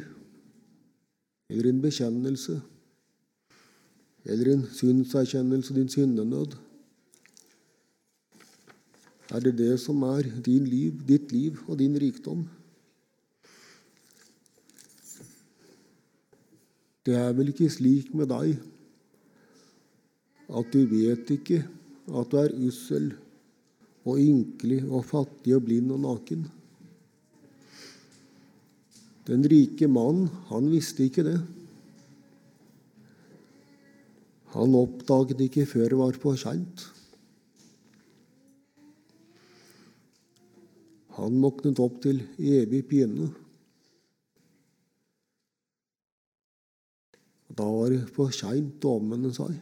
Eller 1.52 1.69
en 1.71 1.82
bekjennelse? 1.84 2.62
Eller 4.28 4.54
en 4.54 4.63
synserkjennelse, 4.76 5.76
din 5.76 5.91
syndenød? 5.91 6.56
Er 9.28 9.43
det 9.43 9.58
det 9.60 9.73
som 9.84 10.04
er 10.08 10.23
liv, 10.47 11.04
ditt 11.08 11.32
liv 11.32 11.60
og 11.67 11.80
din 11.80 12.00
rikdom? 12.00 12.47
Det 17.04 17.15
er 17.15 17.32
vel 17.36 17.52
ikke 17.52 17.69
slik 17.71 18.13
med 18.15 18.32
deg 18.32 18.56
at 20.48 20.72
du 20.72 20.84
vet 20.88 21.32
ikke 21.36 21.64
at 22.08 22.32
du 22.32 22.38
er 22.40 22.56
ussel 22.68 23.10
og 24.08 24.22
ynkelig 24.22 24.84
og 24.88 25.04
fattig 25.08 25.58
og 25.58 25.66
blind 25.68 25.92
og 25.92 26.04
naken? 26.06 26.46
Den 29.28 29.44
rike 29.44 29.90
mannen, 29.92 30.30
han 30.48 30.70
visste 30.72 31.04
ikke 31.04 31.26
det. 31.28 31.40
Han 34.54 34.78
oppdaget 34.80 35.42
ikke 35.44 35.66
før 35.68 35.92
det 35.92 36.00
var 36.00 36.20
for 36.22 36.40
seint. 36.40 36.86
Han 41.18 41.42
våknet 41.44 41.82
opp 41.84 42.00
til 42.06 42.22
evig 42.38 42.86
pine. 42.88 43.28
Da 47.58 47.66
var 47.66 47.90
det 47.92 48.06
for 48.16 48.32
seint 48.32 48.86
å 48.86 49.00
omvende 49.02 49.34
seg. 49.36 49.58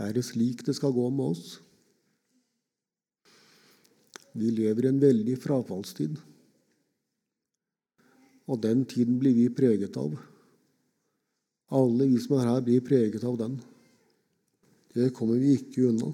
Er 0.00 0.12
det 0.16 0.24
slik 0.24 0.64
det 0.64 0.74
skal 0.78 0.94
gå 0.94 1.04
med 1.12 1.34
oss? 1.34 1.58
Vi 4.32 4.48
lever 4.48 4.86
i 4.86 4.92
en 4.92 5.00
veldig 5.02 5.36
frafallstid. 5.40 6.16
Og 8.48 8.60
den 8.62 8.86
tiden 8.88 9.18
blir 9.20 9.36
vi 9.36 9.50
preget 9.52 9.96
av. 10.00 10.14
Alle 11.72 12.08
vi 12.08 12.20
som 12.20 12.38
er 12.38 12.48
her, 12.48 12.64
blir 12.64 12.84
preget 12.84 13.24
av 13.24 13.36
den. 13.40 13.58
Det 14.92 15.12
kommer 15.16 15.40
vi 15.40 15.54
ikke 15.56 15.88
unna. 15.88 16.10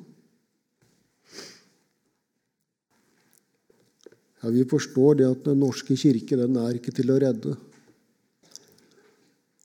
Ja, 4.43 4.51
Vi 4.55 4.65
forstår 4.71 5.15
det 5.19 5.31
at 5.31 5.45
Den 5.45 5.59
norske 5.61 5.97
kirke 5.99 6.37
den 6.39 6.57
er 6.57 6.79
ikke 6.79 6.95
til 6.95 7.11
å 7.11 7.19
redde. 7.19 7.57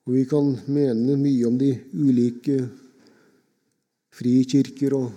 Og 0.05 0.13
Vi 0.13 0.25
kan 0.25 0.55
mene 0.65 1.17
mye 1.17 1.45
om 1.47 1.57
de 1.57 1.75
ulike 1.93 2.57
frikirker 4.13 4.95
og, 4.97 5.09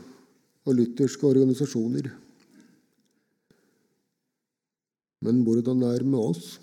og 0.66 0.78
lutherske 0.78 1.28
organisasjoner. 1.28 2.08
Men 5.24 5.42
hvordan 5.44 5.82
det 5.82 5.92
er 5.92 6.06
med 6.06 6.32
oss? 6.32 6.56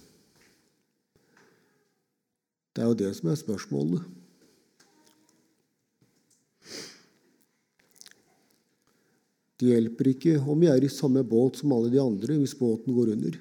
Det 2.74 2.82
er 2.82 2.90
jo 2.90 2.98
det 2.98 3.14
som 3.18 3.30
er 3.30 3.38
spørsmålet. 3.38 4.06
Det 9.62 9.70
hjelper 9.70 10.10
ikke 10.12 10.38
om 10.42 10.60
vi 10.60 10.68
er 10.68 10.84
i 10.84 10.92
samme 10.92 11.22
båt 11.24 11.62
som 11.62 11.72
alle 11.76 11.92
de 11.94 12.02
andre 12.02 12.40
hvis 12.42 12.58
båten 12.58 12.96
går 12.96 13.14
under. 13.14 13.38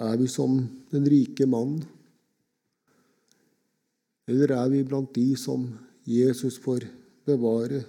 Er 0.00 0.16
vi 0.16 0.28
som 0.32 0.56
den 0.90 1.04
rike 1.12 1.44
mannen? 1.44 1.82
Eller 4.30 4.54
er 4.56 4.68
vi 4.72 4.84
blant 4.86 5.12
de 5.12 5.34
som 5.36 5.66
Jesus 6.08 6.56
får 6.62 6.86
bevare 7.28 7.82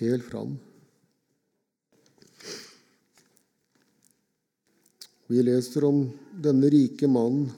helt 0.00 0.24
fram? 0.24 0.54
Vi 5.28 5.44
leser 5.44 5.84
om 5.88 6.02
denne 6.44 6.72
rike 6.72 7.08
mannen 7.08 7.52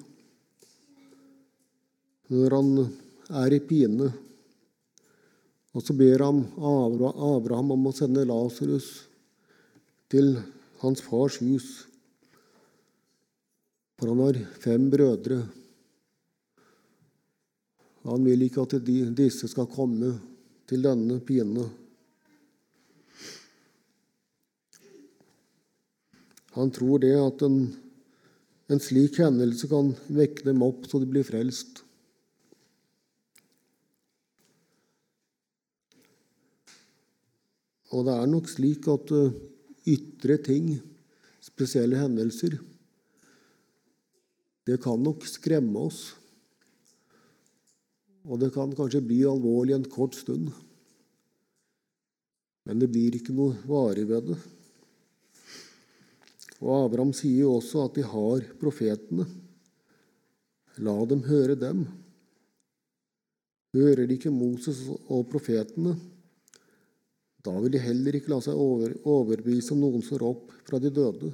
når 2.34 2.58
han 2.58 2.68
er 3.44 3.54
i 3.54 3.62
pine. 3.62 4.10
Og 5.74 5.82
så 5.82 5.94
ber 5.98 6.22
han 6.22 6.44
Abraham 6.58 7.74
om 7.74 7.90
å 7.90 7.94
sende 7.94 8.26
Lasarus 8.26 8.92
til 10.10 10.36
hans 10.82 11.02
fars 11.02 11.40
hus. 11.42 11.84
For 14.04 14.10
han 14.12 14.20
har 14.20 14.36
fem 14.60 14.90
brødre. 14.92 15.36
Han 18.02 18.26
vil 18.28 18.42
ikke 18.44 18.66
at 18.66 18.74
disse 19.16 19.48
skal 19.48 19.64
komme 19.72 20.10
til 20.68 20.82
denne 20.84 21.14
pine. 21.24 21.64
Han 26.58 26.74
tror 26.76 27.00
det 27.00 27.14
at 27.16 27.46
en, 27.48 27.56
en 28.68 28.84
slik 28.88 29.16
hendelse 29.24 29.72
kan 29.72 29.94
vekke 30.12 30.50
dem 30.50 30.60
opp 30.68 30.84
så 30.84 31.00
de 31.00 31.08
blir 31.08 31.24
frelst. 31.24 31.80
Og 37.96 38.04
det 38.04 38.20
er 38.20 38.30
nok 38.36 38.52
slik 38.52 38.92
at 38.98 39.16
uh, 39.16 39.32
ytre 39.88 40.36
ting, 40.44 40.74
spesielle 41.40 42.04
hendelser, 42.04 42.60
det 44.64 44.80
kan 44.82 45.00
nok 45.02 45.26
skremme 45.28 45.86
oss. 45.88 46.14
Og 48.24 48.40
det 48.40 48.52
kan 48.54 48.72
kanskje 48.72 49.04
bli 49.04 49.20
alvorlig 49.28 49.74
en 49.76 49.88
kort 49.90 50.16
stund. 50.16 50.48
Men 52.64 52.80
det 52.80 52.88
blir 52.92 53.18
ikke 53.18 53.34
noe 53.36 53.58
varig 53.68 54.06
ved 54.08 54.30
det. 54.30 54.38
Og 56.64 56.86
Abraham 56.86 57.12
sier 57.12 57.42
jo 57.44 57.58
også 57.58 57.84
at 57.84 57.98
de 57.98 58.06
har 58.08 58.46
profetene. 58.60 59.26
La 60.80 60.96
dem 61.10 61.26
høre 61.28 61.58
dem. 61.60 61.84
Hører 63.74 64.06
de 64.08 64.16
ikke 64.16 64.32
Moses 64.32 64.80
og 65.10 65.26
profetene, 65.28 65.96
da 67.44 67.52
vil 67.60 67.74
de 67.74 67.80
heller 67.82 68.16
ikke 68.16 68.30
la 68.32 68.38
seg 68.40 68.56
over, 68.56 68.94
overbevise 69.04 69.74
om 69.74 69.82
noen 69.82 70.04
står 70.04 70.22
opp 70.24 70.52
fra 70.64 70.78
de 70.80 70.92
døde. 70.94 71.32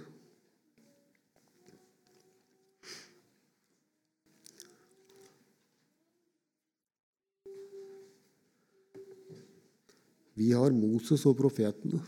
Vi 10.40 10.54
har 10.56 10.72
Moses 10.72 11.26
og 11.28 11.36
profetene. 11.36 12.00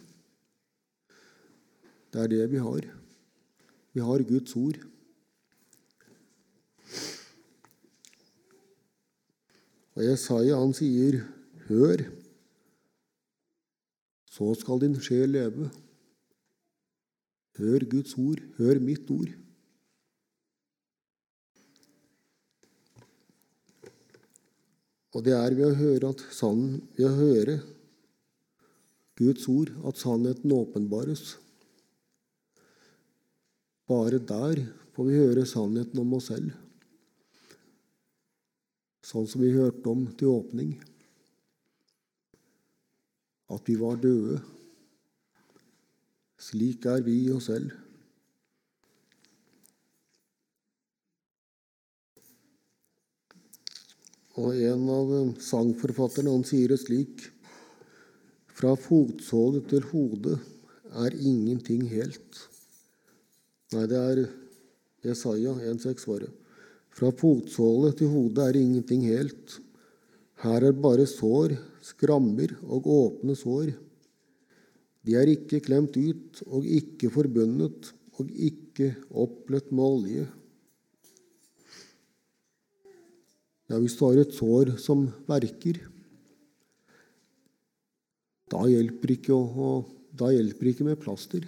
Det 2.13 2.21
er 2.23 2.31
det 2.33 2.47
vi 2.53 2.61
har. 2.65 2.87
Vi 3.93 4.01
har 4.01 4.25
Guds 4.25 4.57
ord. 4.57 4.79
Og 9.93 10.05
Jesaja 10.07 10.57
han 10.57 10.73
sier, 10.73 11.21
'Hør' 11.69 12.09
så 14.33 14.55
skal 14.57 14.81
din 14.81 14.97
sjel 14.97 15.29
leve. 15.29 15.69
Hør 17.61 17.85
Guds 17.85 18.15
ord, 18.17 18.41
hør 18.57 18.81
mitt 18.81 19.11
ord. 19.13 19.29
Og 25.13 25.25
det 25.25 25.37
er 25.37 25.55
ved 25.59 25.67
å 25.69 25.77
høre, 25.77 26.09
at 26.09 26.25
sann, 26.33 26.81
ved 26.97 27.11
å 27.11 27.15
høre 27.19 27.61
Guds 29.21 29.49
ord 29.49 29.73
at 29.89 30.01
sannheten 30.01 30.53
åpenbares. 30.55 31.37
Bare 33.89 34.19
der 34.19 34.63
får 34.95 35.09
vi 35.09 35.19
høre 35.21 35.45
sannheten 35.49 36.01
om 36.01 36.17
oss 36.17 36.31
selv, 36.31 36.53
sånn 39.05 39.29
som 39.29 39.43
vi 39.43 39.53
hørte 39.53 39.91
om 39.91 40.07
til 40.17 40.33
åpning 40.33 40.73
at 43.53 43.69
vi 43.69 43.77
var 43.77 44.01
døde. 44.01 44.41
Slik 46.41 46.87
er 46.89 47.05
vi 47.05 47.17
oss 47.35 47.51
selv. 47.51 47.75
Og 54.41 54.57
en 54.57 54.89
av 54.89 55.13
sangforfatterne 55.45 56.33
han 56.33 56.47
sier 56.49 56.73
det 56.73 56.81
slik 56.81 57.27
Fra 58.63 58.77
fotsåle 58.79 59.59
til 59.67 59.83
hode 59.91 60.37
er 61.03 61.15
ingenting 61.19 61.81
helt. 61.91 62.37
Nei, 63.75 63.89
det 63.91 63.99
er 63.99 64.21
Jesaja 65.03 65.57
1,6 65.73 66.05
svaret. 66.05 66.31
Fra 66.95 67.11
fotsåle 67.11 67.91
til 67.99 68.13
hode 68.13 68.45
er 68.47 68.61
ingenting 68.61 69.03
helt. 69.09 69.57
Her 70.45 70.69
er 70.69 70.79
bare 70.79 71.09
sår, 71.11 71.57
skrammer 71.83 72.55
og 72.63 72.87
åpne 72.87 73.35
sår. 73.35 73.73
De 75.03 75.19
er 75.19 75.35
ikke 75.35 75.65
klemt 75.67 75.99
ut 75.99 76.45
og 76.47 76.63
ikke 76.63 77.11
forbundet 77.11 77.91
og 78.15 78.31
ikke 78.31 78.93
oppløtt 79.11 79.75
med 79.75 79.89
olje. 79.89 80.29
Ja, 83.67 83.83
hvis 83.83 83.99
du 83.99 84.07
har 84.07 84.23
et 84.23 84.39
sår 84.39 84.77
som 84.79 85.09
verker, 85.27 85.83
da 88.53 88.67
hjelper 88.69 89.15
ikke, 89.15 89.33
å, 89.33 89.73
da 90.13 90.29
hjelper 90.33 90.73
ikke 90.73 90.87
med 90.87 91.01
plaster. 91.01 91.47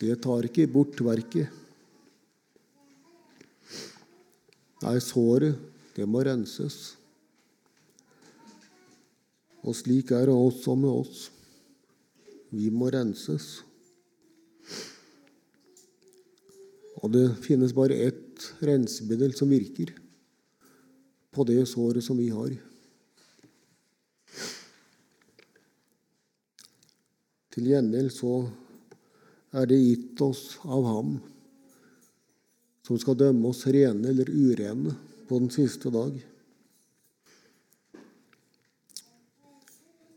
Det 0.00 0.16
tar 0.24 0.48
ikke 0.48 0.66
bort 0.72 1.00
verket. 1.04 1.52
Nei, 4.84 4.96
såret, 5.04 5.60
det 5.96 6.08
må 6.08 6.24
renses. 6.24 6.96
Og 9.64 9.76
slik 9.76 10.12
er 10.12 10.28
det 10.28 10.34
også 10.34 10.74
med 10.76 10.92
oss. 10.92 11.28
Vi 12.52 12.68
må 12.72 12.90
renses. 12.92 13.62
Og 17.00 17.10
det 17.12 17.26
finnes 17.44 17.72
bare 17.76 17.96
ett 18.08 18.44
rensemiddel 18.64 19.32
som 19.36 19.50
virker 19.52 19.92
på 21.34 21.44
det 21.48 21.62
såret 21.68 22.04
som 22.04 22.16
vi 22.16 22.30
har. 22.32 22.54
Til 27.54 27.68
gjengjeld 27.70 28.10
så 28.10 28.32
er 29.54 29.68
det 29.70 29.78
gitt 29.78 30.22
oss 30.26 30.56
av 30.66 30.88
Ham 30.90 31.12
som 32.84 32.98
skal 32.98 33.16
dømme 33.16 33.52
oss 33.52 33.62
rene 33.70 34.10
eller 34.10 34.28
urene 34.28 34.96
på 35.28 35.38
den 35.38 35.52
siste 35.54 35.92
dag. 35.94 36.16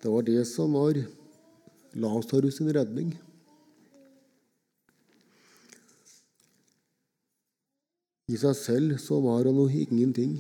Det 0.02 0.10
var 0.12 0.26
det 0.26 0.42
som 0.50 0.74
var 0.74 0.98
Lasarus 1.98 2.58
sin 2.58 2.74
redning. 2.74 3.14
I 8.28 8.36
seg 8.42 8.58
selv 8.58 8.98
så 9.00 9.22
var 9.24 9.46
han 9.46 9.56
noe 9.56 9.86
ingenting. 9.86 10.36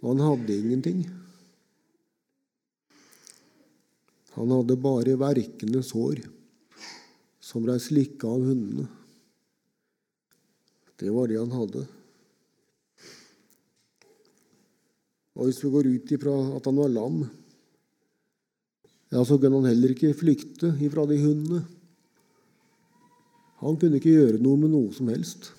Og 0.00 0.10
han 0.14 0.24
hadde 0.24 0.56
ingenting. 0.56 1.04
Han 4.36 4.52
hadde 4.52 4.76
bare 4.76 5.16
verkende 5.16 5.80
sår 5.84 6.20
som 7.40 7.64
blei 7.64 7.78
slikka 7.80 8.28
av 8.28 8.42
hundene. 8.44 8.84
Det 10.96 11.12
var 11.12 11.28
det 11.28 11.38
han 11.40 11.52
hadde. 11.52 11.84
Og 15.36 15.48
hvis 15.48 15.60
vi 15.64 15.72
går 15.72 15.88
ut 15.92 16.12
ifra 16.16 16.34
at 16.56 16.68
han 16.68 16.80
var 16.80 16.92
lam, 16.92 17.18
ja, 19.12 19.22
så 19.24 19.36
kunne 19.38 19.60
han 19.60 19.70
heller 19.70 19.92
ikke 19.92 20.16
flykte 20.16 20.72
ifra 20.84 21.04
de 21.08 21.20
hundene. 21.20 21.62
Han 23.62 23.76
kunne 23.80 24.00
ikke 24.00 24.16
gjøre 24.16 24.40
noe 24.42 24.60
med 24.60 24.72
noe 24.72 24.92
som 24.96 25.08
helst. 25.12 25.52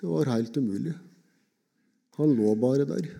Det 0.00 0.08
var 0.08 0.30
helt 0.32 0.56
umulig. 0.56 0.94
Han 2.18 2.32
lå 2.34 2.54
bare 2.58 2.86
der. 2.88 3.10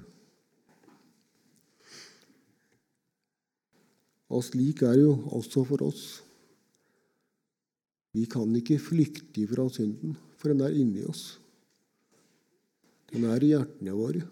Og 4.31 4.45
slik 4.47 4.85
er 4.87 4.95
det 4.95 5.05
jo 5.05 5.15
også 5.35 5.65
for 5.67 5.83
oss. 5.89 6.05
Vi 8.15 8.27
kan 8.31 8.51
ikke 8.59 8.79
flykte 8.83 9.47
fra 9.51 9.69
synden, 9.71 10.17
for 10.39 10.51
den 10.51 10.63
er 10.67 10.75
inni 10.75 11.05
oss. 11.07 11.39
Den 13.11 13.27
er 13.27 13.43
i 13.43 13.53
hjertene 13.53 13.95
våre. 13.95 14.23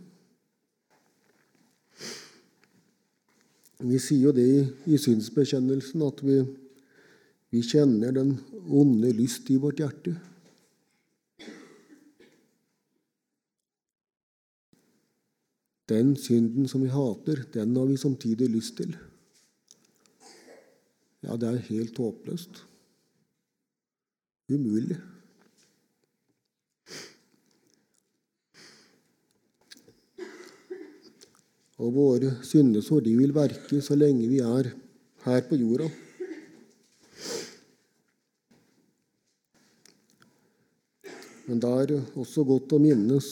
Vi 3.79 3.99
sier 4.03 4.29
jo 4.29 4.35
det 4.35 4.47
i, 4.47 4.63
i 4.95 4.99
synsbekjennelsen, 4.99 6.03
at 6.03 6.23
vi, 6.27 6.41
vi 7.55 7.63
kjenner 7.63 8.15
den 8.15 8.35
onde 8.75 9.13
lyst 9.15 9.51
i 9.55 9.59
vårt 9.63 9.83
hjerte. 9.83 10.17
Den 15.89 16.17
synden 16.21 16.67
som 16.69 16.83
vi 16.83 16.91
hater, 16.93 17.47
den 17.55 17.79
har 17.79 17.87
vi 17.89 17.97
samtidig 17.97 18.51
lyst 18.53 18.77
til. 18.83 18.99
Ja, 21.27 21.35
det 21.35 21.49
er 21.49 21.69
helt 21.69 21.99
håpløst. 21.99 22.61
Umulig. 24.49 24.99
Og 31.79 31.95
våre 31.95 32.35
syndesår 32.47 33.05
de 33.07 33.15
vil 33.19 33.35
verke 33.35 33.81
så 33.85 33.95
lenge 33.99 34.31
vi 34.31 34.41
er 34.43 34.71
her 35.25 35.43
på 35.47 35.59
jorda. 35.59 35.89
Men 41.49 41.63
det 41.63 41.75
er 41.83 41.93
også 42.19 42.45
godt 42.45 42.75
å 42.77 42.81
minnes 42.83 43.29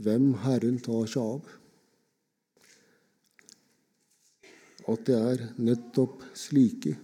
hvem 0.00 0.30
Herren 0.44 0.78
tar 0.80 1.10
seg 1.10 1.20
av. 1.20 1.59
At 4.88 5.04
det 5.08 5.16
er 5.16 5.46
nettopp 5.60 6.22
slike. 6.36 6.96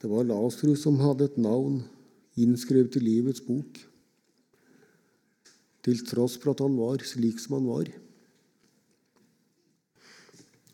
Det 0.00 0.08
var 0.08 0.24
Lasarus 0.24 0.84
som 0.86 1.00
hadde 1.02 1.26
et 1.28 1.40
navn 1.40 1.82
innskrevet 2.40 2.96
i 2.96 3.02
livets 3.04 3.42
bok, 3.44 3.80
til 5.84 6.04
tross 6.08 6.38
for 6.40 6.54
at 6.54 6.62
han 6.64 6.76
var 6.78 7.04
slik 7.04 7.40
som 7.40 7.58
han 7.58 7.68
var. 7.68 7.90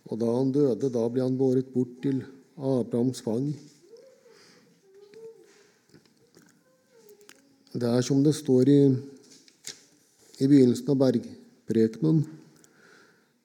Og 0.06 0.20
da 0.22 0.30
han 0.30 0.52
døde, 0.54 0.90
da 0.94 1.06
ble 1.10 1.24
han 1.26 1.38
båret 1.38 1.72
bort 1.74 1.98
til 2.04 2.22
Abrahams 2.54 3.22
fang. 3.26 3.50
Det 7.76 7.88
er 7.92 8.04
som 8.06 8.22
det 8.24 8.32
står 8.32 8.70
i, 8.72 8.82
i 10.40 10.46
begynnelsen 10.48 10.94
av 10.94 10.96
bergprekenen. 11.02 12.22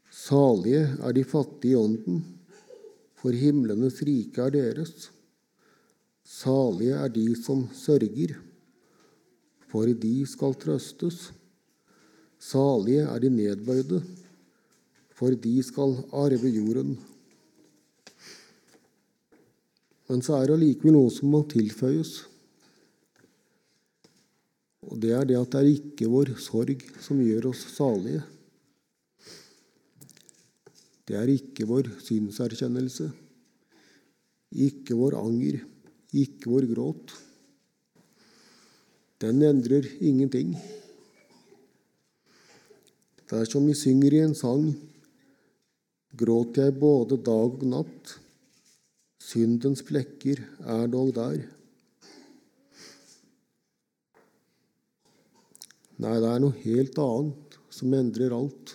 Salige 0.08 0.86
er 1.04 1.16
de 1.18 1.24
fattige 1.28 1.74
i 1.74 1.80
ånden, 1.80 2.22
for 3.20 3.36
himlenes 3.36 4.00
rike 4.08 4.46
er 4.46 4.54
deres. 4.56 5.10
Salige 6.24 6.96
er 6.96 7.12
de 7.12 7.26
som 7.36 7.66
sørger, 7.76 8.38
for 9.68 9.92
de 10.06 10.14
skal 10.24 10.56
trøstes. 10.64 11.20
Salige 12.40 13.04
er 13.12 13.20
de 13.20 13.36
nedbøyde, 13.36 14.00
for 15.12 15.36
de 15.36 15.56
skal 15.60 16.00
arve 16.16 16.56
jorden. 16.56 16.96
Men 20.08 20.24
så 20.24 20.40
er 20.40 20.48
det 20.48 20.62
allikevel 20.62 21.02
noe 21.02 21.12
som 21.12 21.36
må 21.36 21.44
tilføyes. 21.52 22.31
Og 24.92 25.00
det 25.00 25.14
er 25.16 25.24
det 25.28 25.40
at 25.40 25.54
det 25.54 25.62
er 25.62 25.72
ikke 25.72 26.10
vår 26.12 26.34
sorg 26.44 26.84
som 27.00 27.22
gjør 27.24 27.50
oss 27.54 27.64
salige. 27.78 28.22
Det 31.08 31.16
er 31.16 31.32
ikke 31.32 31.66
vår 31.68 31.88
synserkjennelse, 32.04 33.08
ikke 34.52 34.96
vår 35.00 35.16
anger, 35.20 35.62
ikke 36.12 36.52
vår 36.52 36.68
gråt. 36.74 37.16
Den 39.24 39.42
endrer 39.48 39.88
ingenting. 40.04 40.54
Det 43.28 43.40
er 43.40 43.48
som 43.48 43.68
vi 43.68 43.76
synger 43.78 44.18
i 44.18 44.24
en 44.26 44.36
sang 44.36 44.72
Gråt 46.12 46.58
jeg 46.60 46.74
både 46.76 47.16
dag 47.24 47.54
og 47.56 47.62
natt, 47.72 48.10
syndens 49.24 49.80
flekker 49.88 50.42
er 50.60 50.90
dog 50.92 51.14
der. 51.16 51.46
Nei, 56.02 56.18
det 56.18 56.30
er 56.32 56.40
noe 56.42 56.58
helt 56.64 56.98
annet 56.98 57.58
som 57.70 57.94
endrer 57.94 58.34
alt. 58.34 58.72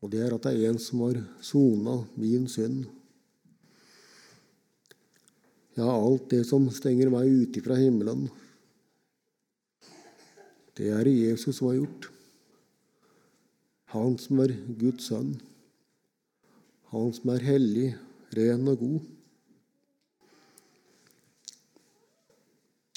Og 0.00 0.10
det 0.12 0.20
er 0.24 0.34
at 0.34 0.44
det 0.44 0.52
er 0.52 0.70
en 0.70 0.80
som 0.80 1.00
har 1.06 1.20
sona 1.44 1.94
min 2.20 2.44
synd. 2.52 2.82
Ja, 5.78 5.88
alt 5.88 6.26
det 6.32 6.42
som 6.48 6.66
stenger 6.74 7.08
meg 7.12 7.30
ute 7.32 7.62
fra 7.64 7.78
himmelen, 7.78 8.26
det 10.76 10.90
er 10.92 11.04
det 11.04 11.14
Jesus 11.16 11.58
som 11.58 11.70
har 11.70 11.78
gjort. 11.78 12.08
Han 13.92 14.18
som 14.20 14.42
er 14.44 14.52
Guds 14.80 15.08
sønn. 15.08 15.32
Han 16.92 17.10
som 17.16 17.32
er 17.34 17.44
hellig, 17.44 17.88
ren 18.36 18.68
og 18.70 18.84
god. 18.84 19.08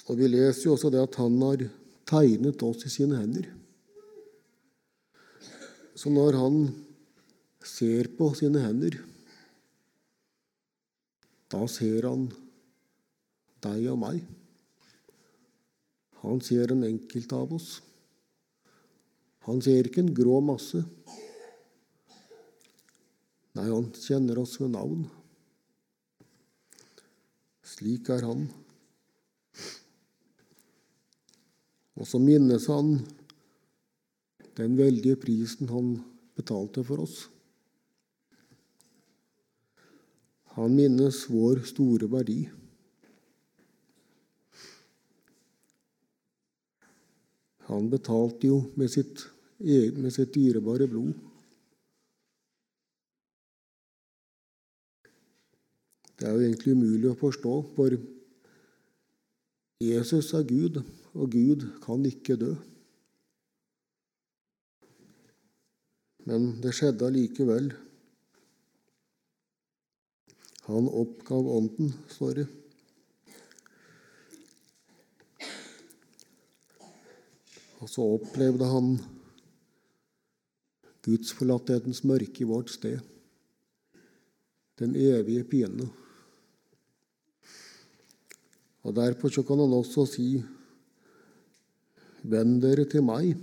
Og 0.04 0.20
Vi 0.20 0.28
leser 0.28 0.68
jo 0.68 0.76
også 0.76 0.92
det 0.94 1.02
at 1.02 1.18
han 1.20 1.40
har 1.42 1.66
tegnet 2.10 2.64
oss 2.66 2.86
i 2.88 2.92
sine 2.92 3.20
hender. 3.22 3.48
Så 5.96 6.12
når 6.12 6.38
han 6.40 6.58
ser 7.64 8.10
på 8.18 8.32
sine 8.38 8.64
hender, 8.64 8.98
da 11.54 11.62
ser 11.70 12.08
han 12.10 12.28
deg 13.64 13.88
og 13.94 14.00
meg. 14.02 14.24
Han 16.24 16.42
ser 16.44 16.74
en 16.74 16.86
enkelt 16.88 17.36
av 17.36 17.54
oss. 17.56 17.70
Han 19.48 19.60
ser 19.62 19.90
ikke 19.90 20.02
en 20.04 20.14
grå 20.16 20.40
masse. 20.44 20.80
Nei, 23.54 23.68
han 23.68 23.92
kjenner 23.94 24.40
oss 24.42 24.56
ved 24.62 24.72
navn. 24.74 25.04
Slik 27.74 28.10
er 28.14 28.26
han. 28.26 28.48
Og 32.00 32.10
så 32.10 32.20
minnes 32.22 32.66
han 32.72 32.96
den 34.58 34.78
veldige 34.78 35.18
prisen 35.22 35.70
han 35.70 35.96
betalte 36.38 36.84
for 36.86 37.06
oss. 37.06 37.28
Han 40.58 40.76
minnes 40.78 41.24
vår 41.34 41.64
store 41.66 42.10
verdi. 42.10 42.44
Han 47.70 47.90
betalte 47.90 48.50
jo 48.50 48.60
med 48.78 48.92
sitt, 48.94 49.24
med 49.58 50.14
sitt 50.14 50.34
dyrebare 50.36 50.86
blod. 50.92 51.14
Det 56.20 56.28
er 56.30 56.36
jo 56.36 56.44
egentlig 56.46 56.76
umulig 56.78 57.10
å 57.10 57.18
forstå, 57.18 57.54
for 57.74 57.96
Jesus 59.84 60.34
er 60.34 60.46
Gud, 60.48 60.82
og 61.14 61.32
Gud 61.32 61.66
kan 61.84 62.06
ikke 62.08 62.38
dø. 62.40 62.54
Men 66.24 66.54
det 66.64 66.72
skjedde 66.78 67.08
allikevel. 67.10 67.74
Han 70.70 70.88
oppgav 70.88 71.50
ånden, 71.58 71.92
står 72.08 72.38
det. 72.40 72.46
Og 77.84 77.90
så 77.92 78.06
opplevde 78.16 78.70
han 78.72 78.94
gudsforlatthetens 81.04 82.06
mørke 82.08 82.46
i 82.46 82.48
vårt 82.48 82.72
sted. 82.72 83.02
Den 84.80 84.96
evige 84.96 85.44
pine. 85.44 85.90
Og 88.84 88.96
Derfor 88.96 89.32
så 89.32 89.44
kan 89.48 89.60
han 89.60 89.74
også 89.74 90.06
si 90.06 90.44
'Venn 92.24 92.60
dere 92.64 92.86
til 92.88 93.04
meg 93.04 93.36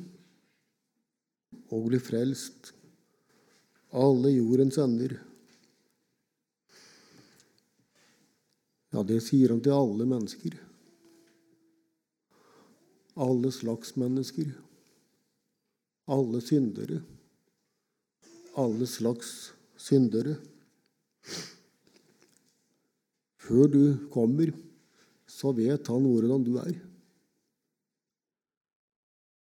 og 1.70 1.88
bli 1.88 1.98
frelst, 2.00 2.72
alle 3.92 4.30
jordens 4.32 4.78
ender. 4.78 5.16
Ja, 8.90 9.02
det 9.06 9.20
sier 9.22 9.52
han 9.52 9.60
til 9.62 9.76
alle 9.76 10.06
mennesker. 10.08 10.56
Alle 13.20 13.52
slags 13.52 13.94
mennesker. 14.00 14.48
Alle 16.10 16.40
syndere. 16.40 17.02
Alle 18.58 18.86
slags 18.86 19.52
syndere. 19.76 20.38
Før 23.38 23.70
du 23.70 23.84
kommer, 24.10 24.50
så 25.40 25.52
vet 25.56 25.88
han 25.88 26.04
hvordan 26.04 26.44
du 26.44 26.56
er. 26.60 26.74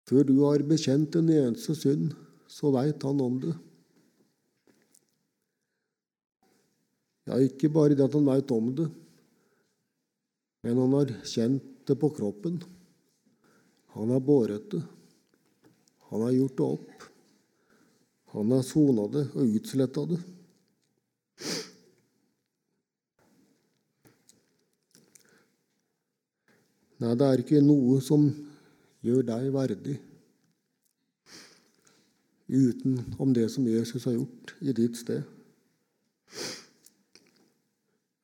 Før 0.08 0.28
du 0.28 0.36
har 0.46 0.64
bekjent 0.68 1.18
en 1.20 1.32
eneste 1.34 1.74
synd, 1.76 2.12
så 2.48 2.70
veit 2.76 3.04
han 3.04 3.24
om 3.24 3.40
det. 3.44 3.56
Ja, 7.28 7.42
ikke 7.44 7.72
bare 7.74 7.98
det 7.98 8.06
at 8.06 8.16
han 8.16 8.28
veit 8.30 8.54
om 8.56 8.70
det, 8.78 8.88
men 10.64 10.80
han 10.80 10.96
har 10.96 11.12
kjent 11.28 11.66
det 11.88 11.98
på 12.00 12.12
kroppen. 12.16 12.62
Han 13.98 14.14
har 14.14 14.24
båret 14.24 14.70
det. 14.72 14.84
Han 16.12 16.24
har 16.24 16.32
gjort 16.36 16.58
det 16.58 16.68
opp. 16.78 17.06
Han 18.36 18.52
har 18.54 18.64
sona 18.64 19.08
det 19.12 19.26
og 19.34 19.56
utsletta 19.60 20.06
det. 20.08 20.20
Nei, 26.98 27.14
det 27.14 27.26
er 27.28 27.42
ikke 27.44 27.62
noe 27.62 28.00
som 28.02 28.26
gjør 29.06 29.26
deg 29.28 29.52
verdig 29.54 29.98
utenom 32.48 33.34
det 33.36 33.50
som 33.52 33.68
Jesus 33.68 34.08
har 34.08 34.16
gjort 34.16 34.54
i 34.64 34.74
ditt 34.76 34.98
sted. 34.98 35.22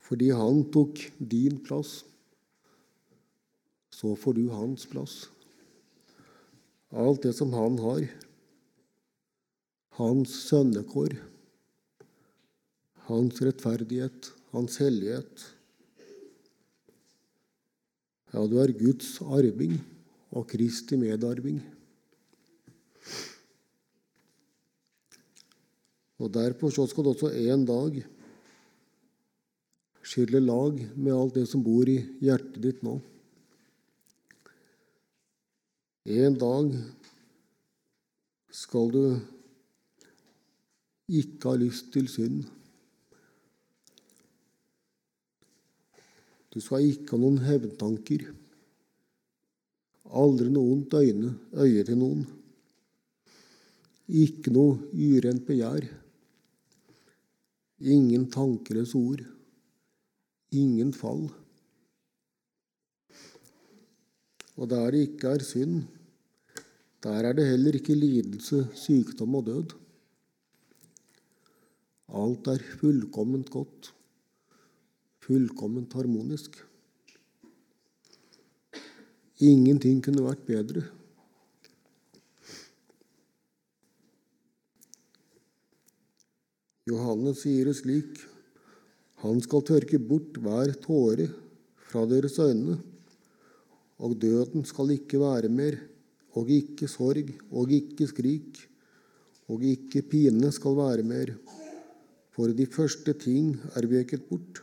Fordi 0.03 0.31
han 0.35 0.63
tok 0.71 0.99
din 1.19 1.59
plass, 1.63 2.01
så 3.93 4.15
får 4.19 4.37
du 4.39 4.43
hans 4.51 4.87
plass. 4.89 5.15
Alt 6.93 7.23
det 7.25 7.33
som 7.35 7.53
han 7.55 7.77
har, 7.81 8.05
hans 9.99 10.33
sønnekår, 10.47 11.15
hans 13.09 13.41
rettferdighet, 13.43 14.31
hans 14.53 14.79
hellighet 14.81 15.47
ja, 18.33 18.43
du 18.49 18.57
er 18.57 18.73
Guds 18.75 19.15
arving 19.21 19.77
og 20.33 20.47
Kristi 20.49 20.97
medarving. 20.97 21.61
Og 26.23 26.33
Derfor 26.33 26.71
så 26.71 26.85
skal 26.87 27.03
du 27.03 27.11
også 27.11 27.29
en 27.29 27.65
dag 27.67 28.03
skille 30.03 30.39
lag 30.43 30.77
med 30.95 31.15
alt 31.15 31.35
det 31.35 31.45
som 31.49 31.63
bor 31.63 31.87
i 31.89 31.97
hjertet 32.23 32.59
ditt 32.63 32.81
nå. 32.85 32.97
En 36.03 36.35
dag 36.35 36.73
skal 38.53 38.91
du 38.91 39.03
ikke 41.07 41.49
ha 41.49 41.55
lyst 41.59 41.91
til 41.95 42.09
synd. 42.11 42.43
Du 46.53 46.59
skal 46.61 46.85
ikke 46.85 47.15
ha 47.15 47.17
noen 47.17 47.39
hevntanker. 47.41 48.27
Aldri 50.13 50.51
noe 50.53 50.75
ondt 50.75 50.93
øyne, 50.99 51.31
øye 51.57 51.81
til 51.87 51.97
noen. 51.97 52.19
Ikke 54.13 54.53
noe 54.53 54.75
urent 54.93 55.41
begjær. 55.47 55.87
Ingen 57.95 58.27
tankeløse 58.29 58.99
ord. 58.99 59.23
Ingen 60.53 60.93
fall. 60.93 61.25
Og 64.53 64.69
der 64.69 64.93
det 64.93 65.07
ikke 65.07 65.33
er 65.33 65.47
synd, 65.47 65.81
der 67.01 67.25
er 67.25 67.33
det 67.33 67.47
heller 67.49 67.73
ikke 67.79 67.97
lidelse, 67.97 68.67
sykdom 68.77 69.41
og 69.41 69.47
død. 69.49 69.73
Alt 72.13 72.47
er 72.53 72.61
fullkomment 72.77 73.49
godt 73.49 73.89
fullkomment 75.23 75.93
harmonisk. 75.95 76.57
Ingenting 79.43 80.01
kunne 80.03 80.25
vært 80.25 80.43
bedre. 80.47 80.83
Johannes 86.83 87.39
sier 87.45 87.69
det 87.69 87.77
slik 87.77 88.19
Han 89.23 89.39
skal 89.39 89.63
tørke 89.63 90.01
bort 90.03 90.35
hver 90.43 90.73
tåre 90.83 91.29
fra 91.87 92.01
deres 92.09 92.35
øyne, 92.43 92.75
og 94.03 94.17
døden 94.19 94.65
skal 94.67 94.91
ikke 94.91 95.21
være 95.21 95.47
mer, 95.47 95.77
og 96.35 96.51
ikke 96.51 96.89
sorg, 96.91 97.29
og 97.55 97.71
ikke 97.71 98.09
skrik, 98.09 98.59
og 99.47 99.63
ikke 99.63 100.03
pine 100.11 100.51
skal 100.51 100.75
være 100.75 101.07
mer, 101.07 101.31
for 102.35 102.51
de 102.51 102.67
første 102.67 103.15
ting 103.23 103.53
er 103.77 103.87
veket 103.87 104.27
bort. 104.27 104.59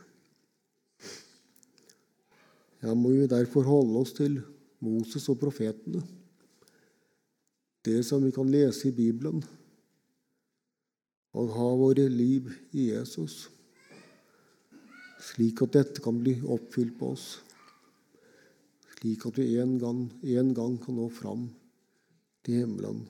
Ja, 2.81 2.95
må 2.97 3.11
vi 3.13 3.29
derfor 3.29 3.67
holde 3.67 3.99
oss 4.01 4.15
til 4.17 4.39
Moses 4.81 5.27
og 5.29 5.37
profetene, 5.41 6.01
det 7.85 7.99
som 8.05 8.23
vi 8.25 8.31
kan 8.33 8.49
lese 8.49 8.89
i 8.89 8.95
Bibelen, 8.95 9.43
og 11.37 11.53
ha 11.55 11.69
våre 11.77 12.07
liv 12.09 12.49
i 12.73 12.89
Jesus, 12.89 13.45
slik 15.21 15.61
at 15.61 15.77
dette 15.77 16.03
kan 16.03 16.17
bli 16.17 16.35
oppfylt 16.41 16.97
på 16.97 17.13
oss, 17.13 17.27
slik 18.97 19.29
at 19.29 19.37
vi 19.37 19.55
en 19.61 19.77
gang, 19.81 20.03
en 20.37 20.53
gang 20.57 20.77
kan 20.81 20.97
nå 20.97 21.07
fram 21.13 21.47
til 22.45 22.63
himmelen 22.63 23.05